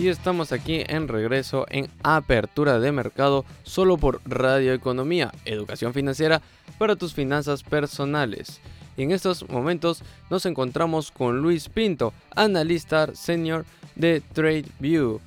Y 0.00 0.08
estamos 0.08 0.50
aquí 0.50 0.82
en 0.86 1.08
regreso 1.08 1.66
en 1.68 1.90
Apertura 2.02 2.80
de 2.80 2.90
Mercado 2.90 3.44
solo 3.64 3.98
por 3.98 4.22
Radio 4.24 4.72
Economía, 4.72 5.30
Educación 5.44 5.92
Financiera 5.92 6.40
para 6.78 6.96
tus 6.96 7.12
finanzas 7.12 7.62
personales. 7.62 8.62
Y 8.96 9.02
en 9.02 9.10
estos 9.10 9.46
momentos 9.50 10.02
nos 10.30 10.46
encontramos 10.46 11.10
con 11.10 11.42
Luis 11.42 11.68
Pinto, 11.68 12.14
analista 12.34 13.14
senior 13.14 13.66
de 13.94 14.22
TradeView. 14.22 15.20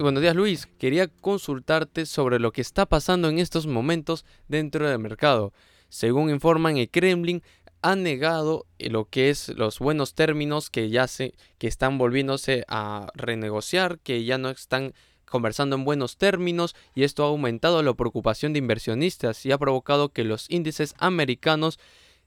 Buenos 0.00 0.22
días 0.22 0.34
Luis, 0.34 0.66
quería 0.78 1.08
consultarte 1.08 2.06
sobre 2.06 2.38
lo 2.38 2.52
que 2.52 2.62
está 2.62 2.86
pasando 2.86 3.28
en 3.28 3.38
estos 3.38 3.66
momentos 3.66 4.24
dentro 4.48 4.88
del 4.88 4.98
mercado. 4.98 5.52
Según 5.90 6.30
informan 6.30 6.78
el 6.78 6.88
Kremlin, 6.88 7.42
ha 7.82 7.96
negado 7.96 8.66
eh, 8.78 8.90
lo 8.90 9.08
que 9.08 9.30
es 9.30 9.48
los 9.50 9.78
buenos 9.78 10.14
términos 10.14 10.70
que 10.70 10.90
ya 10.90 11.06
se 11.06 11.34
que 11.58 11.68
están 11.68 11.98
volviéndose 11.98 12.64
a 12.68 13.08
renegociar, 13.14 13.98
que 14.00 14.24
ya 14.24 14.38
no 14.38 14.50
están 14.50 14.92
conversando 15.24 15.76
en 15.76 15.84
buenos 15.84 16.16
términos 16.16 16.74
y 16.94 17.02
esto 17.02 17.24
ha 17.24 17.28
aumentado 17.28 17.82
la 17.82 17.94
preocupación 17.94 18.52
de 18.52 18.60
inversionistas 18.60 19.44
y 19.44 19.52
ha 19.52 19.58
provocado 19.58 20.10
que 20.10 20.24
los 20.24 20.50
índices 20.50 20.94
americanos 20.98 21.78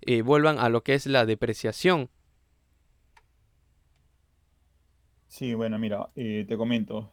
eh, 0.01 0.21
vuelvan 0.21 0.59
a 0.59 0.69
lo 0.69 0.83
que 0.83 0.93
es 0.93 1.05
la 1.05 1.25
depreciación. 1.25 2.09
Sí, 5.27 5.53
bueno, 5.53 5.77
mira, 5.77 6.09
eh, 6.15 6.45
te 6.47 6.57
comento. 6.57 7.11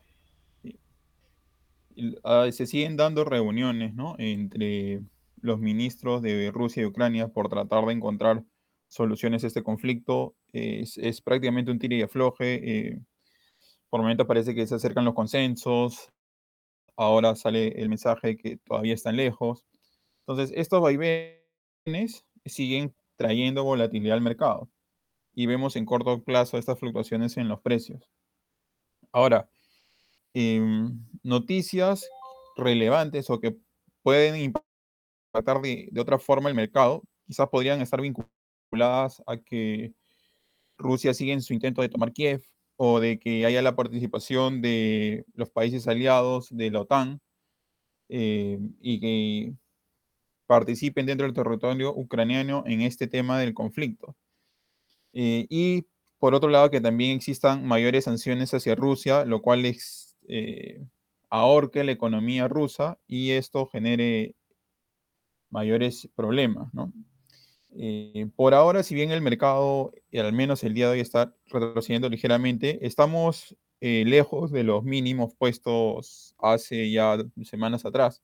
Ah, 2.24 2.46
se 2.50 2.66
siguen 2.66 2.96
dando 2.96 3.24
reuniones, 3.24 3.94
¿no? 3.94 4.16
Entre 4.18 5.02
los 5.46 5.60
ministros 5.60 6.22
de 6.22 6.50
Rusia 6.52 6.82
y 6.82 6.86
Ucrania 6.86 7.28
por 7.28 7.48
tratar 7.48 7.86
de 7.86 7.92
encontrar 7.92 8.44
soluciones 8.88 9.44
a 9.44 9.46
este 9.46 9.62
conflicto. 9.62 10.36
Es, 10.52 11.20
prácticamente 11.22 11.70
un 11.70 11.78
tire 11.78 11.96
y 11.96 12.02
afloje. 12.02 12.88
Eh, 12.88 13.00
por 13.90 14.00
momento 14.00 14.26
parece 14.26 14.54
que 14.54 14.66
se 14.66 14.74
acercan 14.74 15.04
los 15.04 15.14
consensos. 15.14 16.10
Ahora 16.96 17.36
sale 17.36 17.68
el 17.80 17.88
mensaje 17.88 18.36
que 18.36 18.58
todavía 18.58 18.94
están 18.94 19.16
lejos. 19.16 19.64
Entonces, 20.26 20.52
estos 20.56 20.80
vaivenes 20.80 22.24
siguen 22.44 22.94
trayendo 23.16 23.64
volatilidad 23.64 24.16
al 24.16 24.22
mercado. 24.22 24.68
Y 25.34 25.46
vemos 25.46 25.76
en 25.76 25.84
corto 25.84 26.22
plazo 26.24 26.58
estas 26.58 26.78
fluctuaciones 26.78 27.36
en 27.36 27.48
los 27.48 27.60
precios. 27.60 28.10
Ahora, 29.12 29.48
em, 30.34 30.98
noticias 31.22 32.08
relevantes 32.56 33.30
o 33.30 33.40
que 33.40 33.56
pueden 34.02 34.36
impactar 34.36 34.65
tratar 35.42 35.60
de, 35.62 35.90
otra 35.98 36.18
forma 36.18 36.48
el 36.48 36.54
mercado, 36.54 37.02
quizás 37.26 37.48
podrían 37.48 37.80
estar 37.80 38.00
vinculadas 38.00 39.22
a 39.26 39.36
que 39.36 39.92
Rusia 40.78 41.14
sigue 41.14 41.32
en 41.32 41.42
su 41.42 41.52
intento 41.54 41.82
de 41.82 41.88
tomar 41.88 42.12
Kiev 42.12 42.42
o 42.76 43.00
de 43.00 43.18
que 43.18 43.46
haya 43.46 43.62
la 43.62 43.76
participación 43.76 44.60
de 44.62 45.24
los 45.34 45.50
países 45.50 45.88
aliados 45.88 46.48
de 46.50 46.70
la 46.70 46.80
OTAN 46.80 47.20
eh, 48.08 48.58
y 48.80 49.00
que 49.00 49.54
participen 50.46 51.06
dentro 51.06 51.26
del 51.26 51.34
territorio 51.34 51.94
ucraniano 51.94 52.62
en 52.66 52.82
este 52.82 53.06
tema 53.06 53.38
del 53.40 53.54
conflicto. 53.54 54.16
Eh, 55.12 55.46
y 55.50 55.86
por 56.18 56.34
otro 56.34 56.50
lado, 56.50 56.70
que 56.70 56.80
también 56.80 57.16
existan 57.16 57.66
mayores 57.66 58.04
sanciones 58.04 58.52
hacia 58.54 58.74
Rusia, 58.74 59.24
lo 59.24 59.42
cual 59.42 59.66
es, 59.66 60.16
eh, 60.28 60.84
ahorque 61.30 61.84
la 61.84 61.92
economía 61.92 62.48
rusa 62.48 62.98
y 63.06 63.32
esto 63.32 63.66
genere 63.66 64.34
mayores 65.50 66.08
problemas, 66.14 66.72
¿no? 66.74 66.92
Eh, 67.78 68.28
por 68.36 68.54
ahora, 68.54 68.82
si 68.82 68.94
bien 68.94 69.10
el 69.10 69.20
mercado, 69.20 69.92
eh, 70.10 70.20
al 70.20 70.32
menos 70.32 70.64
el 70.64 70.72
día 70.74 70.86
de 70.86 70.92
hoy, 70.92 71.00
está 71.00 71.34
retrocediendo 71.46 72.08
ligeramente, 72.08 72.86
estamos 72.86 73.54
eh, 73.80 74.04
lejos 74.06 74.50
de 74.50 74.64
los 74.64 74.82
mínimos 74.82 75.34
puestos 75.36 76.34
hace 76.38 76.90
ya 76.90 77.18
semanas 77.44 77.84
atrás. 77.84 78.22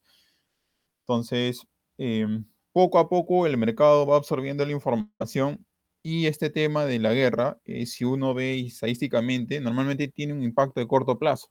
Entonces, 1.03 1.67
em, 1.98 2.45
poco 2.73 2.98
a 2.98 3.09
poco 3.09 3.47
el 3.47 3.59
mercado 3.59 4.06
va 4.06 4.17
absorbiendo 4.17 4.65
la 4.65 4.72
información 4.72 5.66
y 6.03 6.27
este 6.27 6.50
tema 6.50 6.87
de 6.87 6.99
la 6.99 7.12
guerra, 7.12 7.61
si 7.87 8.05
uno 8.05 8.34
ve 8.34 8.59
estadísticamente, 8.61 9.61
normalmente 9.61 10.09
tiene 10.09 10.32
un 10.32 10.43
impacto 10.43 10.81
de 10.81 10.88
corto 10.88 11.19
plazo. 11.19 11.49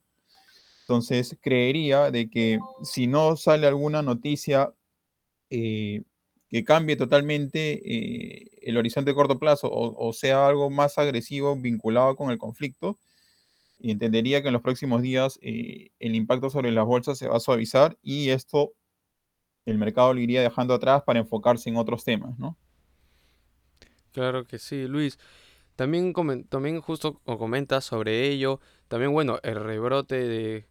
Entonces, 0.81 1.37
creería 1.41 2.11
de 2.11 2.29
que 2.29 2.59
si 2.83 3.07
no 3.07 3.37
sale 3.37 3.67
alguna 3.67 4.01
noticia 4.01 4.73
eh, 5.51 6.03
que 6.49 6.63
cambie 6.63 6.95
totalmente 6.95 7.73
eh, 7.85 8.49
el 8.61 8.77
horizonte 8.77 9.13
corto 9.13 9.37
plazo 9.37 9.69
o, 9.71 10.13
sea 10.13 10.47
algo 10.47 10.69
más 10.69 10.97
agresivo 10.97 11.55
vinculado 11.55 12.15
con 12.15 12.31
el 12.31 12.37
conflicto, 12.37 12.97
y 13.79 13.91
entendería 13.91 14.41
que 14.41 14.47
en 14.47 14.53
los 14.53 14.61
próximos 14.61 15.01
días 15.01 15.39
eh, 15.41 15.91
el 15.99 16.15
impacto 16.15 16.49
sobre 16.49 16.71
las 16.71 16.85
bolsas 16.85 17.17
se 17.17 17.27
va 17.27 17.37
a 17.37 17.39
suavizar 17.39 17.97
y 18.01 18.29
esto 18.29 18.73
el 19.65 19.77
mercado 19.77 20.13
lo 20.13 20.21
iría 20.21 20.41
dejando 20.41 20.73
atrás 20.73 21.03
para 21.03 21.19
enfocarse 21.19 21.69
en 21.69 21.77
otros 21.77 22.03
temas, 22.03 22.37
¿no? 22.39 22.57
Claro 24.11 24.45
que 24.45 24.59
sí, 24.59 24.87
Luis. 24.87 25.19
También, 25.75 26.13
también 26.49 26.81
justo 26.81 27.19
comentas 27.23 27.85
sobre 27.85 28.27
ello, 28.27 28.59
también 28.87 29.13
bueno, 29.13 29.39
el 29.43 29.55
rebrote 29.55 30.15
de 30.15 30.65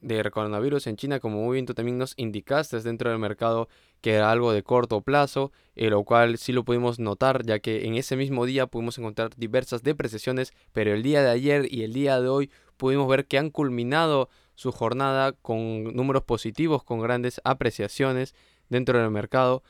de 0.00 0.30
coronavirus 0.30 0.86
en 0.86 0.96
China, 0.96 1.20
como 1.20 1.42
muy 1.42 1.54
bien 1.54 1.66
tú 1.66 1.74
también 1.74 1.98
nos 1.98 2.14
indicaste 2.16 2.80
dentro 2.80 3.10
del 3.10 3.18
mercado 3.18 3.68
que 4.00 4.14
era 4.14 4.30
algo 4.30 4.52
de 4.52 4.62
corto 4.62 5.02
plazo, 5.02 5.52
eh, 5.76 5.90
lo 5.90 6.04
cual 6.04 6.38
sí 6.38 6.52
lo 6.52 6.64
pudimos 6.64 6.98
notar, 6.98 7.44
ya 7.44 7.58
que 7.58 7.86
en 7.86 7.94
ese 7.94 8.16
mismo 8.16 8.46
día 8.46 8.66
pudimos 8.66 8.98
encontrar 8.98 9.30
diversas 9.36 9.82
depreciaciones, 9.82 10.52
pero 10.72 10.94
el 10.94 11.02
día 11.02 11.22
de 11.22 11.30
ayer 11.30 11.72
y 11.72 11.82
el 11.82 11.92
día 11.92 12.20
de 12.20 12.28
hoy 12.28 12.50
pudimos 12.76 13.08
ver 13.08 13.26
que 13.26 13.38
han 13.38 13.50
culminado 13.50 14.28
su 14.54 14.72
jornada 14.72 15.32
con 15.32 15.94
números 15.94 16.22
positivos, 16.24 16.82
con 16.82 17.00
grandes 17.00 17.40
apreciaciones 17.44 18.34
dentro 18.68 18.98
del 18.98 19.10
mercado. 19.10 19.62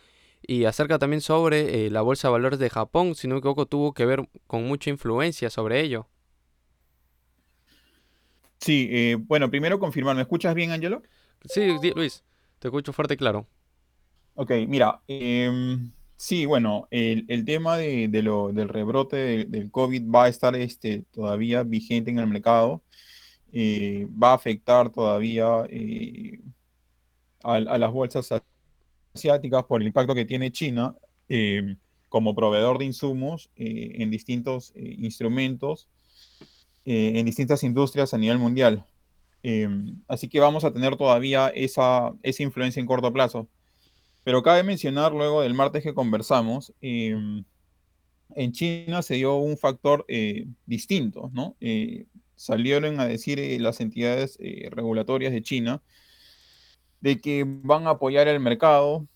Y 0.42 0.64
acerca 0.64 0.98
también 0.98 1.20
sobre 1.20 1.86
eh, 1.86 1.90
la 1.90 2.02
bolsa 2.02 2.28
de 2.28 2.32
valores 2.32 2.58
de 2.58 2.70
Japón, 2.70 3.14
si 3.14 3.28
no 3.28 3.34
me 3.34 3.38
equivoco, 3.40 3.66
tuvo 3.66 3.92
que 3.92 4.06
ver 4.06 4.28
con 4.46 4.64
mucha 4.64 4.90
influencia 4.90 5.50
sobre 5.50 5.80
ello. 5.80 6.08
Sí, 8.58 8.88
eh, 8.90 9.16
bueno, 9.18 9.50
primero 9.50 9.78
confirmar, 9.78 10.16
¿me 10.16 10.22
escuchas 10.22 10.54
bien, 10.54 10.70
Angelo? 10.70 11.02
Sí, 11.44 11.78
Luis, 11.94 12.24
te 12.58 12.68
escucho 12.68 12.92
fuerte 12.92 13.14
y 13.14 13.16
claro. 13.16 13.46
Ok, 14.34 14.52
mira, 14.68 15.00
em, 15.08 15.92
sí, 16.16 16.46
bueno, 16.46 16.88
el, 16.90 17.44
tema 17.44 17.76
de, 17.76 18.08
lo, 18.22 18.52
del 18.52 18.68
rebrote 18.68 19.44
del 19.46 19.70
COVID 19.70 20.02
va 20.10 20.24
a 20.24 20.28
estar 20.28 20.56
este, 20.56 21.04
todavía 21.10 21.62
vigente 21.62 22.10
en 22.10 22.18
el 22.18 22.26
mercado, 22.26 22.82
eh, 23.52 24.06
va 24.10 24.32
a 24.32 24.34
afectar 24.34 24.90
todavía 24.90 25.64
eh, 25.68 26.40
a, 27.42 27.60
las 27.60 27.92
bolsas 27.92 28.28
asiáticas 29.14 29.64
por 29.64 29.80
el 29.80 29.88
impacto 29.88 30.14
que 30.14 30.24
tiene 30.24 30.52
China 30.52 30.94
em, 31.28 31.76
como 32.08 32.34
proveedor 32.34 32.78
de 32.78 32.86
insumos 32.86 33.50
en 33.56 34.10
distintos 34.10 34.72
instrumentos 34.76 35.88
eh, 36.86 37.18
en 37.18 37.26
distintas 37.26 37.62
industrias 37.62 38.14
a 38.14 38.18
nivel 38.18 38.38
mundial. 38.38 38.84
Em, 39.42 40.02
así 40.08 40.28
que 40.28 40.40
vamos 40.40 40.64
a 40.64 40.72
tener 40.72 40.96
todavía 40.96 41.48
esa, 41.48 42.14
esa, 42.22 42.42
influencia 42.42 42.80
en 42.80 42.86
corto 42.86 43.12
plazo. 43.12 43.48
Pero 44.24 44.42
cabe 44.42 44.62
mencionar 44.62 45.12
luego 45.12 45.42
del 45.42 45.54
martes 45.54 45.82
que 45.82 45.94
conversamos, 45.94 46.72
em, 46.80 47.44
en 48.36 48.52
China 48.52 49.02
se 49.02 49.14
dio 49.14 49.36
un 49.36 49.56
factor 49.58 50.04
eh, 50.08 50.46
distinto, 50.66 51.30
¿no? 51.32 51.56
Eh, 51.60 52.06
salieron 52.36 53.00
a 53.00 53.06
decir 53.06 53.40
las 53.60 53.80
entidades 53.80 54.38
regulatorias 54.70 55.32
de 55.32 55.42
China 55.42 55.82
de 57.00 57.20
que 57.20 57.44
van 57.46 57.86
a 57.86 57.90
apoyar 57.90 58.28
el 58.28 58.40
mercado, 58.40 59.06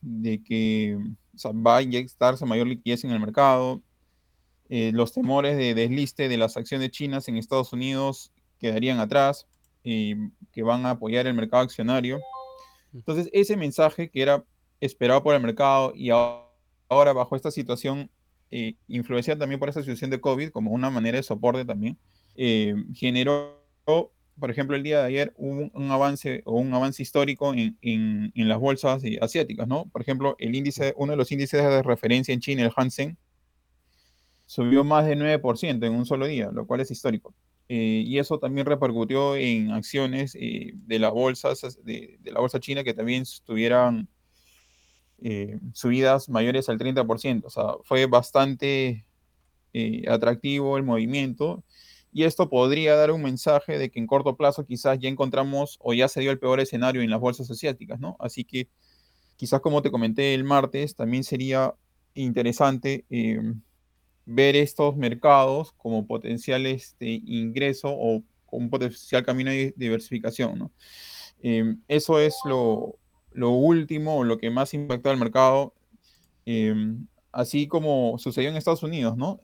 de 0.00 0.42
que 0.42 0.98
va 1.44 1.78
a 1.78 1.82
inyectarse 1.82 2.44
mayor 2.46 2.66
liquidez 2.66 3.04
en 3.04 3.10
el 3.10 3.20
mercado, 3.20 3.82
eh, 4.68 4.92
los 4.92 5.12
temores 5.12 5.56
de 5.56 5.74
desliste 5.74 6.28
de 6.28 6.36
las 6.38 6.56
acciones 6.56 6.90
chinas 6.90 7.28
en 7.28 7.36
Estados 7.36 7.72
Unidos 7.72 8.32
quedarían 8.58 8.98
atrás, 8.98 9.46
y 9.82 10.14
que 10.52 10.62
van 10.62 10.86
a 10.86 10.90
apoyar 10.90 11.26
el 11.26 11.34
mercado 11.34 11.62
accionario. 11.62 12.18
Entonces, 12.94 13.28
ese 13.34 13.56
mensaje 13.56 14.08
que 14.08 14.22
era 14.22 14.42
esperado 14.80 15.22
por 15.22 15.34
el 15.34 15.42
mercado 15.42 15.92
y 15.94 16.10
ahora 16.10 17.12
bajo 17.12 17.36
esta 17.36 17.50
situación, 17.50 18.10
eh, 18.50 18.74
influenciada 18.88 19.40
también 19.40 19.58
por 19.58 19.68
esta 19.68 19.80
situación 19.80 20.10
de 20.10 20.20
COVID 20.20 20.50
como 20.50 20.70
una 20.70 20.90
manera 20.90 21.16
de 21.16 21.22
soporte 21.22 21.64
también, 21.64 21.98
eh, 22.36 22.74
generó, 22.94 23.62
por 23.84 24.50
ejemplo, 24.50 24.76
el 24.76 24.82
día 24.82 25.00
de 25.00 25.06
ayer 25.06 25.34
un, 25.36 25.70
un 25.74 25.90
avance 25.90 26.42
o 26.44 26.54
un 26.54 26.72
avance 26.74 27.02
histórico 27.02 27.54
en, 27.54 27.78
en, 27.82 28.48
las 28.48 28.58
bolsas 28.58 29.02
asiáticas, 29.20 29.66
¿no? 29.68 29.86
Por 29.90 30.02
ejemplo, 30.02 30.36
el 30.38 30.54
índice, 30.54 30.94
uno 30.96 31.12
de 31.12 31.16
los 31.16 31.30
índices 31.32 31.62
de 31.62 31.82
referencia 31.82 32.34
en 32.34 32.40
China, 32.40 32.62
el 32.62 32.72
Hansen, 32.76 33.16
subió 34.46 34.84
más 34.84 35.06
de 35.06 35.16
9% 35.16 35.86
en 35.86 35.94
un 35.94 36.06
solo 36.06 36.26
día, 36.26 36.50
lo 36.52 36.66
cual 36.66 36.80
es 36.80 36.90
histórico. 36.90 37.34
Eh, 37.68 38.02
y 38.06 38.18
eso 38.18 38.38
también 38.38 38.66
repercutió 38.66 39.36
en 39.36 39.70
acciones 39.70 40.36
eh, 40.38 40.72
de 40.74 40.98
las 40.98 41.12
bolsas, 41.12 41.78
de, 41.82 42.18
la 42.24 42.40
bolsa 42.40 42.60
china 42.60 42.84
que 42.84 42.92
también 42.92 43.24
tuvieran 43.44 44.08
eh, 45.24 45.58
subidas 45.72 46.28
mayores 46.28 46.68
al 46.68 46.78
30%. 46.78 47.42
O 47.46 47.50
sea, 47.50 47.64
fue 47.82 48.06
bastante 48.06 49.04
atractivo 50.06 50.76
el 50.76 50.84
movimiento 50.84 51.64
y 52.14 52.22
esto 52.22 52.48
podría 52.48 52.94
dar 52.94 53.10
un 53.10 53.22
mensaje 53.22 53.76
de 53.76 53.90
que 53.90 53.98
en 53.98 54.06
corto 54.06 54.36
plazo 54.36 54.64
quizás 54.64 55.00
ya 55.00 55.08
encontramos 55.08 55.78
o 55.80 55.94
ya 55.94 56.06
se 56.06 56.20
dio 56.20 56.30
el 56.30 56.38
peor 56.38 56.60
escenario 56.60 57.02
en 57.02 57.10
las 57.10 57.18
bolsas 57.18 57.50
asiáticas, 57.50 57.98
¿no? 57.98 58.16
Así 58.20 58.44
que 58.44 58.68
quizás 59.36 59.60
como 59.60 59.82
te 59.82 59.90
comenté 59.90 60.32
el 60.32 60.44
martes, 60.44 60.94
también 60.94 61.24
sería 61.24 61.74
interesante 62.14 63.04
eh, 63.10 63.40
ver 64.26 64.54
estos 64.54 64.96
mercados 64.96 65.72
como 65.72 66.06
potencial 66.06 66.66
este, 66.66 67.20
ingreso 67.26 67.88
o 67.90 68.22
un 68.52 68.70
potencial 68.70 69.24
camino 69.24 69.50
de 69.50 69.74
diversificación, 69.76 70.56
¿no? 70.56 70.70
Eh, 71.42 71.74
eso 71.88 72.20
es 72.20 72.36
lo, 72.44 72.96
lo 73.34 73.50
último, 73.50 74.24
lo 74.24 74.38
que 74.38 74.50
más 74.50 74.72
impactó 74.72 75.10
al 75.10 75.18
mercado, 75.18 75.74
eh, 76.46 76.74
así 77.32 77.68
como 77.68 78.18
sucedió 78.18 78.48
en 78.48 78.56
Estados 78.56 78.82
Unidos, 78.82 79.16
¿no? 79.16 79.40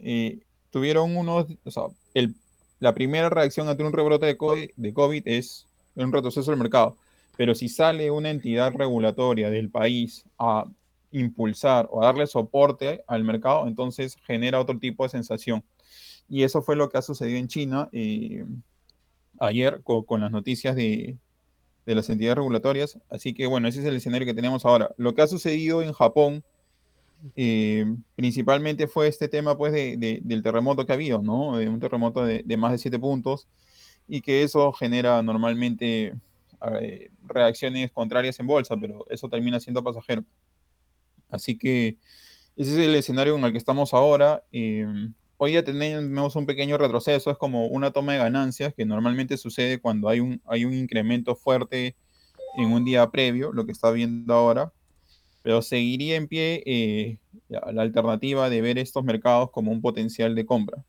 tuvieron 0.70 1.16
unos, 1.16 1.46
o 1.64 1.70
sea, 1.70 1.84
el 2.14 2.34
la 2.80 2.94
primera 2.94 3.28
reacción 3.28 3.68
ante 3.68 3.84
un 3.84 3.92
rebrote 3.92 4.26
de 4.26 4.36
COVID, 4.36 5.22
es 5.26 5.66
un 5.94 6.12
retroceso 6.12 6.50
del 6.50 6.58
mercado. 6.58 6.96
Pero 7.36 7.54
si 7.54 7.68
sale 7.68 8.10
una 8.10 8.30
entidad 8.30 8.72
regulatoria 8.72 9.50
del 9.50 9.70
país 9.70 10.24
a 10.38 10.64
impulsar 11.12 11.88
o 11.90 12.02
a 12.02 12.06
darle 12.06 12.26
soporte 12.26 13.04
al 13.06 13.22
mercado, 13.22 13.66
entonces 13.68 14.16
genera 14.26 14.60
otro 14.60 14.78
tipo 14.78 15.04
de 15.04 15.10
sensación. 15.10 15.62
Y 16.28 16.42
eso 16.42 16.62
fue 16.62 16.74
lo 16.74 16.88
que 16.88 16.98
ha 16.98 17.02
sucedido 17.02 17.38
en 17.38 17.48
China 17.48 17.88
eh, 17.92 18.46
ayer 19.38 19.82
con, 19.82 20.20
las 20.20 20.30
noticias 20.30 20.74
de, 20.74 21.18
de 21.86 21.94
las 21.94 22.08
entidades 22.10 22.36
regulatorias. 22.36 22.98
Así 23.08 23.34
que 23.34 23.46
bueno, 23.46 23.68
ese 23.68 23.80
es 23.80 23.86
el 23.86 23.96
escenario 23.96 24.26
que 24.26 24.34
tenemos 24.34 24.64
ahora. 24.64 24.90
Lo 24.96 25.14
que 25.14 25.22
ha 25.22 25.26
sucedido 25.26 25.82
en 25.82 25.92
Japón 25.92 26.44
eh, 27.36 27.84
principalmente 28.16 28.86
fue 28.86 29.08
este 29.08 29.28
tema 29.28 29.56
pues 29.56 29.72
del 29.72 30.42
terremoto 30.42 30.86
que 30.86 30.92
ha 30.92 30.94
habido, 30.94 31.20
¿no? 31.22 31.56
De 31.56 31.68
un 31.68 31.80
terremoto 31.80 32.24
de, 32.24 32.44
más 32.56 32.72
de 32.72 32.78
7 32.78 32.98
puntos 32.98 33.46
y 34.08 34.22
que 34.22 34.42
eso 34.42 34.72
genera 34.72 35.22
normalmente 35.22 36.14
eh, 36.80 37.10
reacciones 37.24 37.90
contrarias 37.92 38.40
en 38.40 38.46
bolsa, 38.46 38.76
pero 38.80 39.06
eso 39.10 39.28
termina 39.28 39.60
siendo 39.60 39.84
pasajero. 39.84 40.24
Así 41.28 41.56
que 41.56 41.98
ese 42.56 42.72
es 42.72 42.78
el 42.78 42.94
escenario 42.94 43.36
en 43.36 43.44
el 43.44 43.52
que 43.52 43.58
estamos 43.58 43.94
ahora. 43.94 44.42
Eh, 44.52 44.86
hoy 45.40 45.52
ya 45.52 45.64
tenemos 45.64 46.36
un 46.36 46.46
pequeño 46.46 46.78
retroceso, 46.78 47.30
es 47.30 47.38
como 47.38 47.66
una 47.66 47.90
toma 47.90 48.12
de 48.12 48.18
ganancias 48.18 48.74
que 48.74 48.84
normalmente 48.84 49.36
sucede 49.36 49.80
cuando 49.80 50.08
hay 50.08 50.20
un, 50.20 50.40
hay 50.46 50.64
un 50.64 50.74
incremento 50.74 51.34
fuerte 51.34 51.96
en 52.56 52.72
un 52.72 52.84
día 52.84 53.10
previo, 53.10 53.52
lo 53.52 53.64
que 53.66 53.72
está 53.72 53.90
viendo 53.90 54.34
ahora 54.34 54.72
pero 55.42 55.62
seguiría 55.62 56.16
en 56.16 56.28
pie 56.28 56.62
eh, 56.66 57.18
la, 57.48 57.82
alternativa 57.82 58.50
de 58.50 58.60
ver 58.60 58.78
estos 58.78 59.04
mercados 59.04 59.50
como 59.50 59.72
un 59.72 59.80
potencial 59.80 60.34
de 60.34 60.44
compra. 60.44 60.84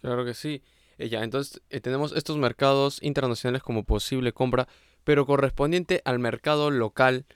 Claro 0.00 0.24
que 0.24 0.34
sí. 0.34 0.62
Eh, 0.98 1.08
ya, 1.08 1.22
entonces 1.22 1.62
eh, 1.70 1.80
tenemos 1.80 2.12
estos 2.12 2.36
mercados 2.38 3.02
internacionales 3.02 3.62
como 3.62 3.84
posible 3.84 4.32
compra, 4.32 4.66
pero 5.04 5.26
correspondiente 5.26 6.02
al 6.04 6.18
mercado 6.18 6.70
local, 6.70 7.26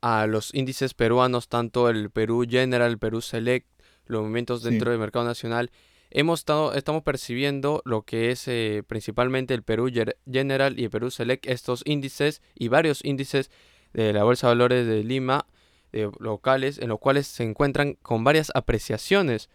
a 0.00 0.26
los 0.26 0.54
índices 0.54 0.94
peruanos, 0.94 1.48
tanto 1.48 1.88
el 1.88 2.10
Perú 2.10 2.44
General, 2.48 2.90
el 2.90 2.98
Perú 2.98 3.20
Select, 3.20 3.66
los 4.12 4.22
movimientos 4.22 4.62
dentro 4.62 4.90
del 4.90 5.00
mercado 5.00 5.24
nacional, 5.24 5.70
hemos 6.10 6.40
estado, 6.40 6.74
estamos 6.74 7.02
percibiendo 7.02 7.82
lo 7.84 8.02
que 8.02 8.30
es 8.30 8.48
principalmente 8.86 9.54
el 9.54 9.62
Perú 9.62 9.90
General 10.30 10.78
y 10.78 10.84
el 10.84 10.90
Perú 10.90 11.10
Select, 11.10 11.46
estos 11.46 11.82
índices 11.86 12.42
y 12.54 12.68
varios 12.68 13.04
índices 13.04 13.50
de 13.92 14.12
la 14.12 14.24
Bolsa 14.24 14.46
de 14.46 14.50
Valores 14.52 14.86
de 14.86 15.02
Lima, 15.02 15.46
de 15.90 16.10
locales, 16.20 16.78
en 16.78 16.88
los 16.88 16.98
cuales 16.98 17.26
se 17.26 17.44
encuentran 17.44 17.94
con 18.02 18.24
varias 18.24 18.50
apreciaciones. 18.54 19.50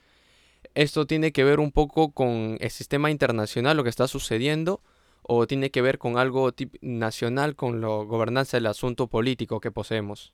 Esto 0.75 1.07
tiene 1.07 1.31
que 1.31 1.43
ver 1.43 1.59
un 1.59 1.71
poco 1.71 2.11
con 2.11 2.57
el 2.59 2.69
sistema 2.69 3.09
internacional, 3.09 3.77
lo 3.77 3.83
que 3.83 3.89
está 3.89 4.07
sucediendo, 4.07 4.81
o 5.23 5.47
tiene 5.47 5.71
que 5.71 5.81
ver 5.81 5.97
con 5.97 6.17
algo 6.17 6.53
nacional, 6.81 7.55
con 7.55 7.81
la 7.81 7.87
gobernanza 7.87 8.57
del 8.57 8.67
asunto 8.67 9.07
político 9.07 9.59
que 9.59 9.71
poseemos. 9.71 10.33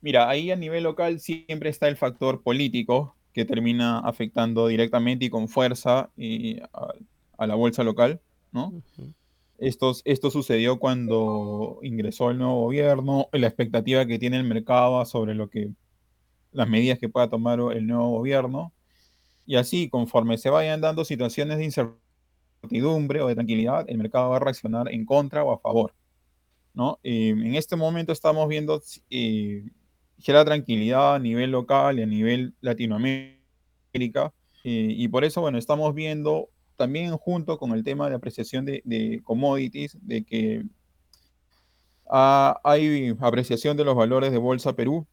Mira, 0.00 0.28
ahí 0.28 0.50
a 0.50 0.56
nivel 0.56 0.84
local 0.84 1.20
siempre 1.20 1.70
está 1.70 1.88
el 1.88 1.96
factor 1.96 2.42
político 2.42 3.16
que 3.32 3.44
termina 3.44 3.98
afectando 3.98 4.66
directamente 4.68 5.26
y 5.26 5.30
con 5.30 5.48
fuerza 5.48 6.10
a, 7.38 7.46
la 7.46 7.54
bolsa 7.54 7.84
local, 7.84 8.20
¿no? 8.52 8.72
Esto, 9.58 9.92
esto 10.04 10.30
sucedió 10.30 10.78
cuando 10.78 11.78
ingresó 11.82 12.30
el 12.30 12.38
nuevo 12.38 12.62
gobierno, 12.62 13.28
la 13.32 13.46
expectativa 13.46 14.06
que 14.06 14.18
tiene 14.18 14.36
el 14.36 14.44
mercado 14.44 15.04
sobre 15.04 15.34
lo 15.34 15.48
que 15.48 15.70
las 16.52 16.68
medidas 16.68 16.98
que 16.98 17.08
pueda 17.08 17.28
tomar 17.28 17.60
el 17.60 17.86
nuevo 17.86 18.10
gobierno. 18.10 18.72
Y 19.44 19.56
así, 19.56 19.88
conforme 19.88 20.38
se 20.38 20.50
vayan 20.50 20.80
dando 20.80 21.04
situaciones 21.04 21.58
de 21.58 21.64
incertidumbre 21.64 23.20
o 23.20 23.28
de 23.28 23.34
tranquilidad, 23.34 23.84
el 23.88 23.98
mercado 23.98 24.30
va 24.30 24.36
a 24.36 24.40
reaccionar 24.40 24.90
en 24.90 25.04
contra 25.04 25.44
o 25.44 25.52
a 25.52 25.58
favor. 25.58 25.94
¿no? 26.74 26.98
Eh, 27.02 27.30
en 27.30 27.54
este 27.54 27.76
momento 27.76 28.12
estamos 28.12 28.48
viendo 28.48 28.82
eh, 29.10 29.64
la 30.26 30.44
tranquilidad 30.44 31.14
a 31.14 31.18
nivel 31.18 31.50
local 31.50 31.98
y 31.98 32.02
a 32.02 32.06
nivel 32.06 32.54
Latinoamérica. 32.60 34.32
Eh, 34.64 34.94
y 34.96 35.08
por 35.08 35.24
eso, 35.24 35.40
bueno, 35.40 35.58
estamos 35.58 35.94
viendo 35.94 36.48
también 36.76 37.16
junto 37.16 37.58
con 37.58 37.72
el 37.72 37.84
tema 37.84 38.08
de 38.08 38.16
apreciación 38.16 38.64
de, 38.64 39.20
commodities, 39.24 39.96
de 40.02 40.24
que 40.24 40.64
hay 42.08 43.14
apreciación 43.20 43.76
de 43.76 43.84
los 43.84 43.96
valores 43.96 44.32
de 44.32 44.38
Bolsa 44.38 44.74
Perú. 44.74 45.06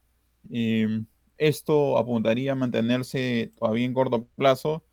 Em, 0.52 1.06
esto 1.38 1.98
apuntaría 1.98 2.52
a 2.52 2.56
mantenerse 2.56 3.52
todavía 3.58 3.86
en 3.86 3.94
corto 3.94 4.28
plazo, 4.36 4.84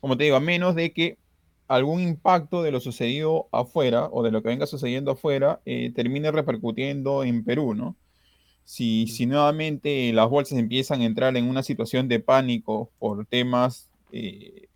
como 0.00 0.16
te 0.16 0.24
digo, 0.24 0.36
a 0.36 0.40
menos 0.40 0.74
de 0.74 0.92
que 0.92 1.18
algún 1.66 2.00
impacto 2.00 2.62
de 2.62 2.72
lo 2.72 2.80
sucedido 2.80 3.48
afuera 3.52 4.08
o 4.10 4.22
de 4.22 4.30
lo 4.30 4.42
que 4.42 4.48
venga 4.48 4.66
sucediendo 4.66 5.12
afuera 5.12 5.60
eh, 5.66 5.92
termine 5.94 6.30
repercutiendo 6.32 7.24
en 7.24 7.44
Perú, 7.44 7.74
¿no? 7.74 7.96
Si, 8.68 9.06
si, 9.06 9.24
nuevamente 9.24 10.12
las 10.12 10.28
bolsas 10.28 10.58
empiezan 10.58 11.00
a 11.00 11.06
entrar 11.06 11.34
en 11.38 11.48
una 11.48 11.62
situación 11.62 12.06
de 12.06 12.20
pánico 12.20 12.90
por 12.98 13.24
temas 13.24 13.88
eh, 14.12 14.68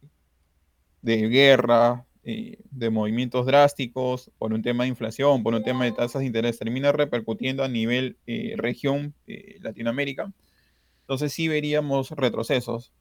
de 1.03 1.29
guerra, 1.29 2.07
eh, 2.25 2.59
de 2.71 2.91
movimientos 2.91 3.47
drásticos, 3.47 4.31
por 4.39 4.53
un 4.53 4.63
tema 4.63 4.85
de 4.85 4.91
inflación, 4.91 5.43
por 5.43 5.55
un 5.55 5.65
tema 5.65 5.85
de 5.85 5.93
tasas 5.93 6.21
de 6.21 6.27
interés, 6.27 6.59
termina 6.59 6.93
repercutiendo 6.93 7.65
a 7.65 7.69
nivel 7.69 8.17
eh, 8.29 8.55
región 8.57 9.13
eh, 9.27 9.59
Latinoamérica, 9.61 10.33
entonces 11.01 11.33
sí 11.33 11.49
veríamos 11.49 12.11
retrocesos. 12.13 12.93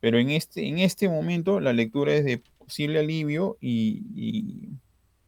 Pero 0.00 0.18
en 0.18 0.30
este, 0.30 0.68
en 0.68 0.78
este 0.78 1.08
momento 1.08 1.60
la 1.60 1.72
lectura 1.72 2.14
es 2.14 2.24
de 2.24 2.42
posible 2.58 3.00
alivio 3.00 3.58
y, 3.60 4.68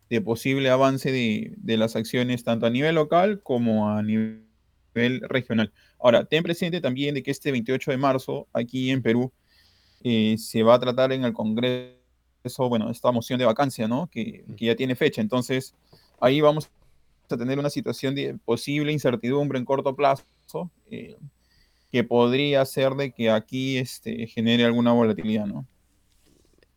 de 0.09 0.21
posible 0.21 0.71
avance 0.71 1.11
de, 1.11 1.53
de, 1.57 1.77
las 1.77 1.97
acciones 1.97 2.45
tanto 2.45 2.67
a 2.67 2.71
nivel 2.71 2.95
local 2.95 3.41
como 3.43 3.89
a 3.91 4.03
nivel 4.03 4.46
regional. 5.29 5.73
Ahora, 5.99 6.25
ten 6.25 6.43
presente 6.43 6.81
también 6.81 7.15
de 7.15 7.23
que 7.23 7.31
este 7.31 7.53
28 7.53 7.91
de 7.91 7.97
marzo, 7.97 8.49
aquí 8.53 8.91
en 8.91 9.03
Perú, 9.03 9.33
se 10.03 10.63
va 10.63 10.75
a 10.75 10.81
tratar 10.81 11.13
en 11.13 11.25
el 11.25 11.33
Congreso 11.33 11.97
eso, 12.47 12.69
bueno, 12.69 12.91
esta 12.91 13.13
moción 13.13 13.39
de 13.39 13.45
vacancia, 13.45 13.87
¿no? 13.89 14.09
Que, 14.09 14.45
que, 14.57 14.67
ya 14.67 14.77
tiene 14.77 14.95
fecha. 14.95 15.21
Entonces, 15.21 15.75
ahí 16.21 16.41
vamos 16.41 16.71
a 17.29 17.37
tener 17.37 17.59
una 17.59 17.71
situación 17.71 18.15
de 18.15 18.39
posible 18.45 18.93
incertidumbre 18.93 19.59
en 19.59 19.65
corto 19.65 19.95
plazo, 19.95 20.25
eh, 20.91 21.17
que 21.91 22.05
podría 22.05 22.65
ser 22.65 22.93
de 22.95 23.13
que 23.13 23.31
aquí 23.31 23.79
este, 23.79 24.27
genere 24.27 24.65
alguna 24.65 24.93
volatilidad, 24.93 25.47
¿no? 25.47 25.67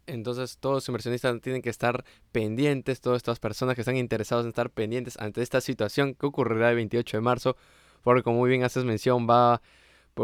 Entonces 0.07 0.57
todos 0.57 0.77
los 0.77 0.89
inversionistas 0.89 1.39
tienen 1.39 1.61
que 1.61 1.69
estar 1.69 2.03
pendientes, 2.31 2.99
todas 2.99 3.17
estas 3.17 3.39
personas 3.39 3.75
que 3.75 3.81
están 3.81 3.95
interesados 3.95 4.43
en 4.43 4.49
estar 4.49 4.71
pendientes 4.71 5.17
ante 5.19 5.43
esta 5.43 5.61
situación 5.61 6.15
que 6.15 6.25
ocurrirá 6.25 6.71
el 6.71 6.77
28 6.77 7.17
de 7.17 7.21
marzo, 7.21 7.57
porque 8.03 8.23
como 8.23 8.37
muy 8.37 8.49
bien 8.49 8.63
haces 8.63 8.83
mención, 8.85 9.27
va 9.29 9.61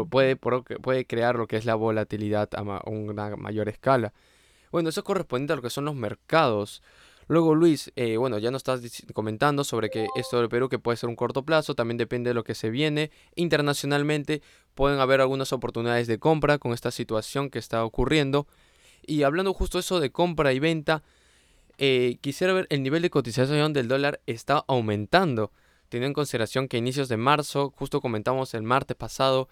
puede, 0.04 0.36
puede 0.36 1.06
crear 1.06 1.36
lo 1.36 1.46
que 1.46 1.56
es 1.56 1.64
la 1.64 1.74
volatilidad 1.74 2.50
a 2.54 2.82
una 2.90 3.36
mayor 3.36 3.68
escala. 3.68 4.12
Bueno, 4.70 4.90
eso 4.90 5.04
corresponde 5.04 5.52
a 5.52 5.56
lo 5.56 5.62
que 5.62 5.70
son 5.70 5.86
los 5.86 5.94
mercados. 5.94 6.82
Luego, 7.28 7.54
Luis, 7.54 7.92
eh, 7.96 8.18
bueno, 8.18 8.38
ya 8.38 8.50
nos 8.50 8.60
estás 8.60 8.80
comentando 9.12 9.64
sobre 9.64 9.90
que 9.90 10.06
esto 10.16 10.38
del 10.38 10.48
Perú 10.48 10.68
que 10.68 10.78
puede 10.78 10.96
ser 10.96 11.08
un 11.08 11.16
corto 11.16 11.44
plazo, 11.44 11.74
también 11.74 11.96
depende 11.96 12.30
de 12.30 12.34
lo 12.34 12.44
que 12.44 12.54
se 12.54 12.70
viene. 12.70 13.10
Internacionalmente 13.34 14.42
pueden 14.74 15.00
haber 15.00 15.20
algunas 15.20 15.52
oportunidades 15.52 16.06
de 16.06 16.18
compra 16.18 16.58
con 16.58 16.72
esta 16.72 16.90
situación 16.90 17.50
que 17.50 17.58
está 17.58 17.84
ocurriendo. 17.84 18.46
Y 19.04 19.22
hablando 19.22 19.54
justo 19.54 19.78
eso 19.78 19.98
de 19.98 20.10
compra 20.10 20.52
y 20.52 20.58
venta, 20.60 21.02
eh, 21.78 22.18
quisiera 22.20 22.52
ver 22.52 22.66
el 22.70 22.82
nivel 22.82 23.02
de 23.02 23.10
cotización 23.10 23.72
del 23.72 23.88
dólar 23.88 24.20
está 24.26 24.64
aumentando 24.68 25.52
teniendo 25.88 26.08
en 26.08 26.14
consideración 26.14 26.68
que 26.68 26.78
inicios 26.78 27.08
de 27.08 27.16
marzo, 27.16 27.72
justo 27.76 28.00
comentamos 28.00 28.54
el 28.54 28.62
martes 28.62 28.96
pasado, 28.96 29.48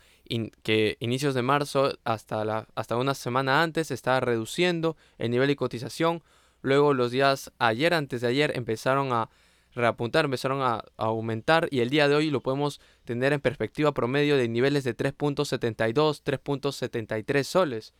que 0.63 0.97
inicios 1.01 1.35
de 1.35 1.43
marzo 1.43 1.99
hasta, 2.05 2.45
la, 2.45 2.67
hasta 2.75 2.97
una 2.97 3.15
semana 3.15 3.63
antes 3.63 3.91
estaba 3.91 4.21
reduciendo 4.21 4.97
el 5.19 5.31
nivel 5.31 5.49
de 5.49 5.57
cotización, 5.57 6.23
luego 6.63 6.95
los 6.95 7.11
días 7.11 7.53
ayer, 7.59 7.95
antes 7.95 8.21
de 8.21 8.29
ayer, 8.29 8.53
empezaron 8.57 9.13
a 9.13 9.29
reapuntar, 9.75 10.25
empezaron 10.25 10.63
a, 10.63 10.85
aumentar 10.97 11.69
y 11.71 11.81
el 11.81 11.91
día 11.91 12.09
de 12.09 12.15
hoy 12.15 12.31
lo 12.31 12.43
podemos 12.43 12.81
tener 13.05 13.33
en 13.33 13.41
perspectiva 13.41 13.93
promedio 13.93 14.37
de 14.37 14.49
niveles 14.49 14.85
de 14.85 14.97
3.72, 14.97 16.23
3.73 16.23 17.43
soles. 17.43 17.95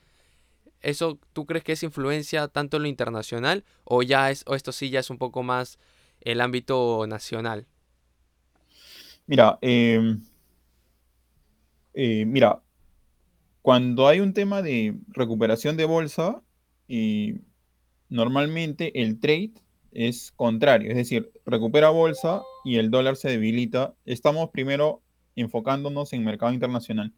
¿eso 0.85 1.19
tú 1.33 1.47
crees 1.47 1.65
que 1.65 1.73
es 1.73 1.83
influencia 1.83 2.47
tanto 2.49 2.77
en 2.77 2.85
lo 2.85 2.89
internacional 2.89 3.65
o 3.85 4.03
ya 4.03 4.31
es, 4.31 4.45
o 4.47 4.55
esto 4.55 4.71
sí 4.71 4.91
ya 4.91 5.01
es 5.01 5.11
un 5.11 5.19
poco 5.19 5.43
más 5.43 5.79
el 6.21 6.41
ámbito 6.41 7.07
nacional? 7.09 7.67
Mira, 9.27 9.59
em, 9.63 10.21
eh, 11.95 12.25
mira, 12.27 12.63
cuando 13.63 14.09
hay 14.09 14.21
un 14.21 14.35
tema 14.35 14.63
de 14.63 14.97
recuperación 15.09 15.77
de 15.77 15.87
bolsa, 15.87 16.43
y 16.87 17.37
normalmente 18.09 19.01
el 19.03 19.21
trade 19.21 19.53
es 19.93 20.33
contrario, 20.33 20.91
es 20.91 20.97
decir, 20.97 21.33
recupera 21.47 21.91
bolsa 21.91 22.43
y 22.65 22.77
el 22.77 22.91
dólar 22.91 23.17
se 23.17 23.31
debilita. 23.31 23.95
Estamos 24.05 24.51
primero 24.51 25.03
enfocándonos 25.37 26.13
en 26.13 26.25
mercado 26.25 26.53
internacional. 26.53 27.13